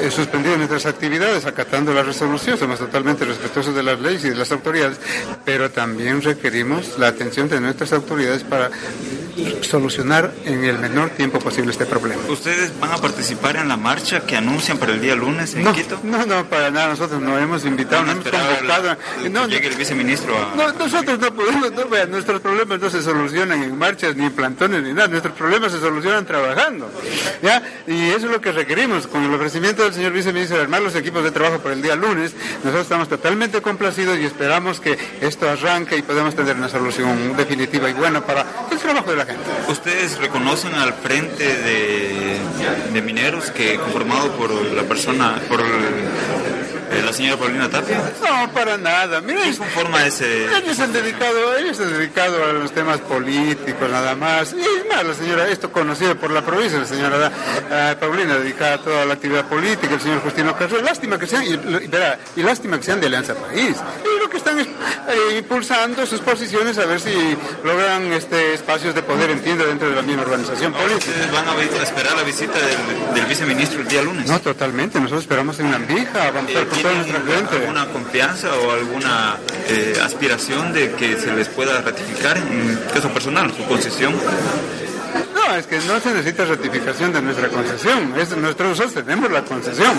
eh, 0.01 0.11
suspendido 0.11 0.57
nuestras 0.57 0.87
actividades 0.87 1.47
acatando 1.47 1.93
la 1.93 2.03
resolución, 2.03 2.59
somos 2.59 2.79
totalmente 2.79 3.25
respetuosos 3.25 3.75
de 3.75 3.83
las 3.83 4.01
leyes 4.01 4.25
y 4.25 4.31
de 4.31 4.37
las 4.37 4.53
autoridades, 4.53 4.99
pero 5.45 5.71
también 5.71 6.23
requerimos 6.23 6.99
la 6.99 7.09
atención 7.09 7.49
de 7.49 7.61
nuestras 7.61 7.93
autoridades 7.93 8.45
para 8.45 8.71
solucionar 9.63 10.33
en 10.45 10.65
el 10.65 10.79
menor 10.79 11.11
tiempo 11.11 11.39
posible 11.39 11.71
este 11.71 11.87
problema. 11.87 12.23
¿Ustedes 12.29 12.79
van 12.79 12.93
a 12.93 12.99
participar 12.99 13.57
en 13.57 13.69
la 13.69 13.77
marcha 13.77 14.21
que 14.21 14.37
anuncian 14.37 14.79
para 14.79 14.93
el 14.93 15.01
día 15.01 15.15
lunes 15.15 15.55
en 15.55 15.65
no, 15.65 15.73
Quito? 15.73 15.99
No, 16.03 16.25
no, 16.27 16.45
para 16.49 16.71
nada. 16.71 16.89
Nosotros 16.89 17.21
no 17.21 17.39
hemos 17.39 17.65
invitado, 17.65 18.05
no 18.05 18.13
hemos 18.13 18.25
convocado. 18.25 18.97
no, 19.31 19.49
llegue 19.49 19.69
el 19.69 19.77
viceministro 19.77 20.37
a... 20.37 20.55
No, 20.55 20.73
nosotros 20.73 21.19
no 21.19 21.33
podemos, 21.35 21.73
no, 21.73 21.89
vean, 21.89 22.11
nuestros 22.11 22.41
problemas 22.41 22.81
no 22.81 22.91
se 22.91 23.03
solucionan 23.03 23.63
en 23.63 23.77
marchas, 23.77 24.17
ni 24.17 24.27
en 24.27 24.33
plantones, 24.33 24.83
ni 24.83 24.93
nada. 24.93 25.09
Nuestros 25.09 25.35
problemas 25.35 25.73
se 25.73 25.81
solucionan 25.81 26.27
trabajando. 26.27 26.91
¿ya? 27.43 27.63
Y 27.87 28.09
eso 28.11 28.27
es 28.27 28.33
lo 28.33 28.41
que 28.41 28.53
requerimos. 28.53 29.07
Con 29.07 29.25
el 29.25 29.35
ofrecimiento 29.35 29.83
del 29.85 29.95
señor 29.95 30.13
viceministro 30.13 30.57
de 30.57 30.65
armar 30.65 30.83
los 30.83 30.95
equipos 30.95 31.25
de 31.25 31.31
trabajo 31.31 31.59
para 31.59 31.75
el 31.75 31.83
día 31.83 31.97
lunes, 31.97 32.33
nosotros 32.59 32.83
estamos 32.83 33.09
totalmente 33.09 33.61
complacidos 33.63 34.19
y 34.19 34.25
esperamos 34.25 34.81
que 34.81 34.99
esto 35.21 35.49
arranque 35.49 35.97
y 35.97 36.03
podamos 36.03 36.35
tener 36.35 36.57
una 36.57 36.69
solución 36.69 37.37
definitiva 37.37 37.89
y 37.89 37.93
buena 37.93 38.25
para 38.25 38.47
trabajo 38.83 39.11
de 39.11 39.17
la 39.17 39.27
gente. 39.27 39.43
¿Ustedes 39.69 40.19
reconocen 40.19 40.75
al 40.75 40.93
frente 40.95 41.45
de, 41.45 42.39
de 42.93 43.03
mineros 43.03 43.51
que 43.51 43.77
conformado 43.77 44.31
por 44.33 44.51
la 44.51 44.83
persona, 44.83 45.41
por 45.49 45.61
eh, 45.61 47.03
la 47.05 47.13
señora 47.13 47.39
Paulina 47.39 47.71
Tapia? 47.71 48.13
No, 48.21 48.53
para 48.53 48.77
nada. 48.77 49.21
Mira, 49.21 49.43
¿Qué 49.43 49.57
conforma 49.57 50.05
ese...? 50.07 50.45
Ellos 50.57 50.77
se 50.77 50.83
han 50.83 50.93
dedicado, 50.93 51.57
ellos 51.57 51.81
han 51.81 51.93
dedicado 51.93 52.45
a 52.45 52.53
los 52.53 52.73
temas 52.73 53.01
políticos 53.01 53.91
nada 53.91 54.15
más. 54.15 54.53
Y 54.53 54.89
más, 54.89 55.05
la 55.05 55.15
señora, 55.15 55.49
esto 55.49 55.73
conocido 55.73 56.17
por 56.17 56.31
la 56.31 56.43
provincia, 56.43 56.79
la 56.79 56.85
señora 56.85 57.31
uh, 57.31 57.99
Paulina 57.99 58.37
dedicada 58.37 58.75
a 58.75 58.79
toda 58.79 59.05
la 59.05 59.15
actividad 59.15 59.47
política, 59.47 59.95
el 59.95 60.01
señor 60.01 60.21
Justino 60.21 60.57
Carrero. 60.57 60.83
Lástima 60.83 61.19
que 61.19 61.27
sean, 61.27 61.45
y, 61.45 61.55
y, 61.55 62.43
lástima 62.43 62.77
que 62.79 62.85
sean 62.85 63.01
de 63.01 63.07
Alianza 63.07 63.35
País. 63.35 63.77
Que 64.33 64.39
están 64.39 64.59
es 64.59 64.67
eh, 64.67 65.39
impulsando 65.39 66.07
sus 66.07 66.21
posiciones 66.21 66.79
a 66.79 66.87
ver 66.87 66.99
si 66.99 67.37
logran 67.63 68.11
este 68.15 68.55
espacios 68.55 68.95
de 68.95 69.03
poder, 69.03 69.29
entiendo, 69.31 69.67
dentro 69.67 69.91
de 69.91 69.97
la 69.97 70.01
misma 70.01 70.23
organización 70.23 70.73
política. 70.73 71.11
¿Ustedes 71.11 71.31
van 71.31 71.47
a 71.49 71.83
esperar 71.83 72.17
la 72.17 72.23
visita 72.23 72.55
del, 72.55 73.15
del, 73.15 73.27
viceministro 73.27 73.83
el 73.83 73.89
día 73.89 74.01
lunes? 74.01 74.27
No, 74.27 74.41
totalmente. 74.41 74.99
Nosotros 74.99 75.23
esperamos 75.25 75.61
en 75.61 75.71
Lambija, 75.71 76.31
vamos 76.31 76.51
a 76.57 76.63
estar 76.63 76.87
alguna 77.53 77.87
confianza 77.89 78.49
o 78.57 78.71
alguna 78.71 79.37
eh, 79.69 79.99
aspiración 80.03 80.73
de 80.73 80.93
que 80.93 81.19
se 81.21 81.35
les 81.35 81.49
pueda 81.49 81.83
ratificar 81.83 82.39
en 82.39 82.81
caso 82.93 83.11
personal 83.11 83.53
su 83.55 83.65
concesión? 83.67 84.15
No, 85.35 85.57
es 85.57 85.67
que 85.67 85.79
no 85.81 86.01
se 86.01 86.13
necesita 86.13 86.45
ratificación 86.45 87.13
de 87.13 87.23
nuestra 87.23 87.49
concesión. 87.49 88.15
Es, 88.19 88.37
nosotros 88.37 88.95
tenemos 88.95 89.31
la 89.31 89.43
concesión. 89.43 89.93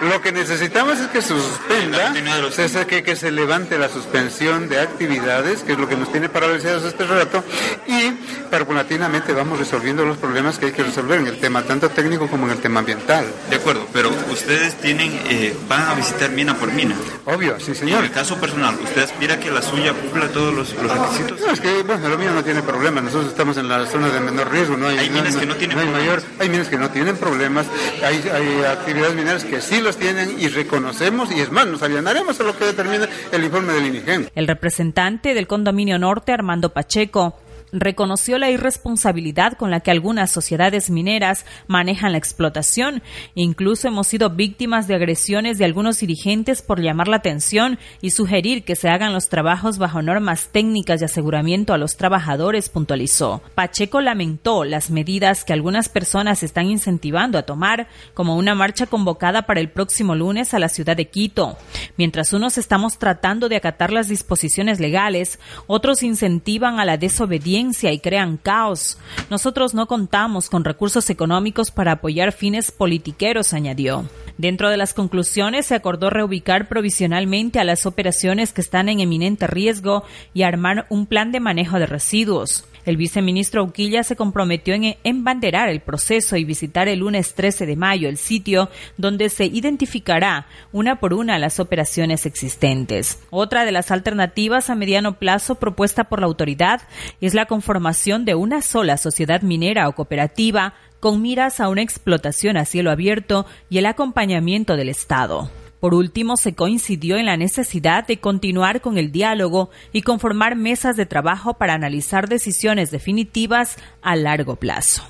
Lo 0.00 0.20
que 0.20 0.32
necesitamos 0.32 0.98
es 0.98 1.08
que 1.08 1.22
suspenda, 1.22 2.12
es 2.56 2.76
que, 2.86 3.02
que 3.02 3.16
se 3.16 3.30
levante 3.30 3.78
la 3.78 3.88
suspensión 3.88 4.68
de 4.68 4.80
actividades, 4.80 5.62
que 5.62 5.72
es 5.72 5.78
lo 5.78 5.88
que 5.88 5.96
nos 5.96 6.10
tiene 6.10 6.28
paralizados 6.28 6.84
este 6.84 7.04
rato, 7.04 7.42
y 7.86 8.12
paulatinamente 8.50 9.32
vamos 9.32 9.58
resolviendo 9.58 10.04
los 10.04 10.16
problemas 10.18 10.58
que 10.58 10.66
hay 10.66 10.72
que 10.72 10.82
resolver 10.82 11.20
en 11.20 11.26
el 11.26 11.38
tema 11.38 11.62
tanto 11.62 11.90
técnico 11.90 12.28
como 12.28 12.46
en 12.46 12.52
el 12.52 12.58
tema 12.58 12.80
ambiental. 12.80 13.26
De 13.50 13.56
acuerdo, 13.56 13.86
pero 13.92 14.10
ustedes 14.30 14.74
tienen, 14.80 15.20
eh, 15.28 15.56
van 15.68 15.82
a 15.88 15.94
visitar 15.94 16.30
mina 16.30 16.54
por 16.56 16.72
mina. 16.72 16.96
Obvio, 17.24 17.58
sí 17.60 17.74
señor. 17.74 18.00
en 18.00 18.06
el 18.06 18.12
caso 18.12 18.36
personal, 18.38 18.78
¿usted 18.82 19.02
aspira 19.02 19.38
que 19.38 19.50
la 19.50 19.62
suya 19.62 19.92
cumpla 19.92 20.28
todos 20.28 20.54
los, 20.54 20.74
requisitos? 20.74 21.40
No, 21.40 21.52
es 21.52 21.60
que, 21.60 21.82
bueno, 21.82 22.08
la 22.08 22.16
mía 22.16 22.30
no 22.30 22.44
tiene 22.44 22.62
problema. 22.62 23.00
Nosotros 23.00 23.30
estamos 23.30 23.56
en 23.56 23.68
la 23.68 23.86
zona 23.86 24.08
de 24.08 24.20
menor 24.20 24.47
riesgo. 24.48 24.76
No 24.76 24.88
hay, 24.88 24.98
hay 24.98 25.10
minas 25.10 25.36
que 25.36 25.46
no 25.46 25.54
tienen 25.56 25.78
hay 25.78 25.88
mayor, 25.88 26.22
Hay 26.38 26.48
minas 26.48 26.68
que 26.68 26.76
no 26.76 26.90
tienen 26.90 27.16
problemas. 27.16 27.66
Hay, 28.04 28.22
hay 28.32 28.64
actividades 28.64 29.14
mineras 29.14 29.44
que 29.44 29.60
sí 29.60 29.80
los 29.80 29.96
tienen 29.96 30.40
y 30.40 30.48
reconocemos 30.48 31.30
y 31.32 31.40
es 31.40 31.50
más, 31.50 31.66
nos 31.66 31.82
allanaremos 31.82 32.38
a 32.40 32.44
lo 32.44 32.56
que 32.56 32.64
determina 32.64 33.08
el 33.32 33.44
informe 33.44 33.72
del 33.72 33.86
INIGEN. 33.86 34.30
El 34.34 34.46
representante 34.46 35.34
del 35.34 35.46
condominio 35.46 35.98
norte, 35.98 36.32
Armando 36.32 36.72
Pacheco, 36.72 37.38
reconoció 37.72 38.38
la 38.38 38.50
irresponsabilidad 38.50 39.54
con 39.54 39.70
la 39.70 39.80
que 39.80 39.90
algunas 39.90 40.30
sociedades 40.30 40.90
mineras 40.90 41.44
manejan 41.66 42.12
la 42.12 42.18
explotación. 42.18 43.02
Incluso 43.34 43.88
hemos 43.88 44.06
sido 44.06 44.30
víctimas 44.30 44.88
de 44.88 44.94
agresiones 44.94 45.58
de 45.58 45.64
algunos 45.64 46.00
dirigentes 46.00 46.62
por 46.62 46.80
llamar 46.80 47.08
la 47.08 47.16
atención 47.16 47.78
y 48.00 48.10
sugerir 48.10 48.64
que 48.64 48.76
se 48.76 48.88
hagan 48.88 49.12
los 49.12 49.28
trabajos 49.28 49.78
bajo 49.78 50.02
normas 50.02 50.48
técnicas 50.52 51.00
de 51.00 51.06
aseguramiento 51.06 51.72
a 51.72 51.78
los 51.78 51.96
trabajadores, 51.96 52.68
puntualizó. 52.68 53.42
Pacheco 53.54 54.00
lamentó 54.00 54.64
las 54.64 54.90
medidas 54.90 55.44
que 55.44 55.52
algunas 55.52 55.88
personas 55.88 56.42
están 56.42 56.66
incentivando 56.66 57.38
a 57.38 57.42
tomar, 57.42 57.88
como 58.14 58.36
una 58.36 58.54
marcha 58.54 58.86
convocada 58.86 59.42
para 59.42 59.60
el 59.60 59.70
próximo 59.70 60.14
lunes 60.14 60.54
a 60.54 60.58
la 60.58 60.68
ciudad 60.68 60.96
de 60.96 61.08
Quito. 61.08 61.56
Mientras 61.96 62.32
unos 62.32 62.58
estamos 62.58 62.98
tratando 62.98 63.48
de 63.48 63.56
acatar 63.56 63.92
las 63.92 64.08
disposiciones 64.08 64.80
legales, 64.80 65.38
otros 65.66 66.02
incentivan 66.02 66.78
a 66.80 66.84
la 66.84 66.96
desobediencia 66.96 67.57
y 67.58 67.98
crean 67.98 68.36
caos. 68.36 68.98
Nosotros 69.30 69.74
no 69.74 69.86
contamos 69.86 70.48
con 70.48 70.64
recursos 70.64 71.10
económicos 71.10 71.70
para 71.70 71.92
apoyar 71.92 72.32
fines 72.32 72.70
politiqueros, 72.70 73.52
añadió. 73.52 74.04
Dentro 74.36 74.70
de 74.70 74.76
las 74.76 74.94
conclusiones 74.94 75.66
se 75.66 75.74
acordó 75.74 76.10
reubicar 76.10 76.68
provisionalmente 76.68 77.58
a 77.58 77.64
las 77.64 77.86
operaciones 77.86 78.52
que 78.52 78.60
están 78.60 78.88
en 78.88 79.00
eminente 79.00 79.48
riesgo 79.48 80.04
y 80.32 80.42
armar 80.42 80.86
un 80.90 81.06
plan 81.06 81.32
de 81.32 81.40
manejo 81.40 81.80
de 81.80 81.86
residuos. 81.86 82.64
El 82.84 82.96
viceministro 82.96 83.64
Uquilla 83.64 84.02
se 84.02 84.16
comprometió 84.16 84.74
en 84.74 84.96
embanderar 85.04 85.68
el 85.68 85.80
proceso 85.80 86.36
y 86.36 86.44
visitar 86.44 86.88
el 86.88 87.00
lunes 87.00 87.34
13 87.34 87.66
de 87.66 87.76
mayo 87.76 88.08
el 88.08 88.16
sitio 88.16 88.70
donde 88.96 89.28
se 89.28 89.44
identificará 89.44 90.46
una 90.72 91.00
por 91.00 91.14
una 91.14 91.38
las 91.38 91.60
operaciones 91.60 92.26
existentes. 92.26 93.20
Otra 93.30 93.64
de 93.64 93.72
las 93.72 93.90
alternativas 93.90 94.70
a 94.70 94.74
mediano 94.74 95.18
plazo 95.18 95.56
propuesta 95.56 96.04
por 96.04 96.20
la 96.20 96.26
autoridad 96.26 96.82
es 97.20 97.34
la 97.34 97.46
conformación 97.46 98.24
de 98.24 98.34
una 98.34 98.62
sola 98.62 98.96
sociedad 98.96 99.42
minera 99.42 99.88
o 99.88 99.94
cooperativa 99.94 100.74
con 101.00 101.22
miras 101.22 101.60
a 101.60 101.68
una 101.68 101.82
explotación 101.82 102.56
a 102.56 102.64
cielo 102.64 102.90
abierto 102.90 103.46
y 103.70 103.78
el 103.78 103.86
acompañamiento 103.86 104.76
del 104.76 104.88
Estado. 104.88 105.50
Por 105.80 105.94
último, 105.94 106.36
se 106.36 106.54
coincidió 106.54 107.16
en 107.16 107.26
la 107.26 107.36
necesidad 107.36 108.06
de 108.06 108.18
continuar 108.18 108.80
con 108.80 108.98
el 108.98 109.12
diálogo 109.12 109.70
y 109.92 110.02
conformar 110.02 110.56
mesas 110.56 110.96
de 110.96 111.06
trabajo 111.06 111.54
para 111.54 111.74
analizar 111.74 112.28
decisiones 112.28 112.90
definitivas 112.90 113.76
a 114.02 114.16
largo 114.16 114.56
plazo. 114.56 115.02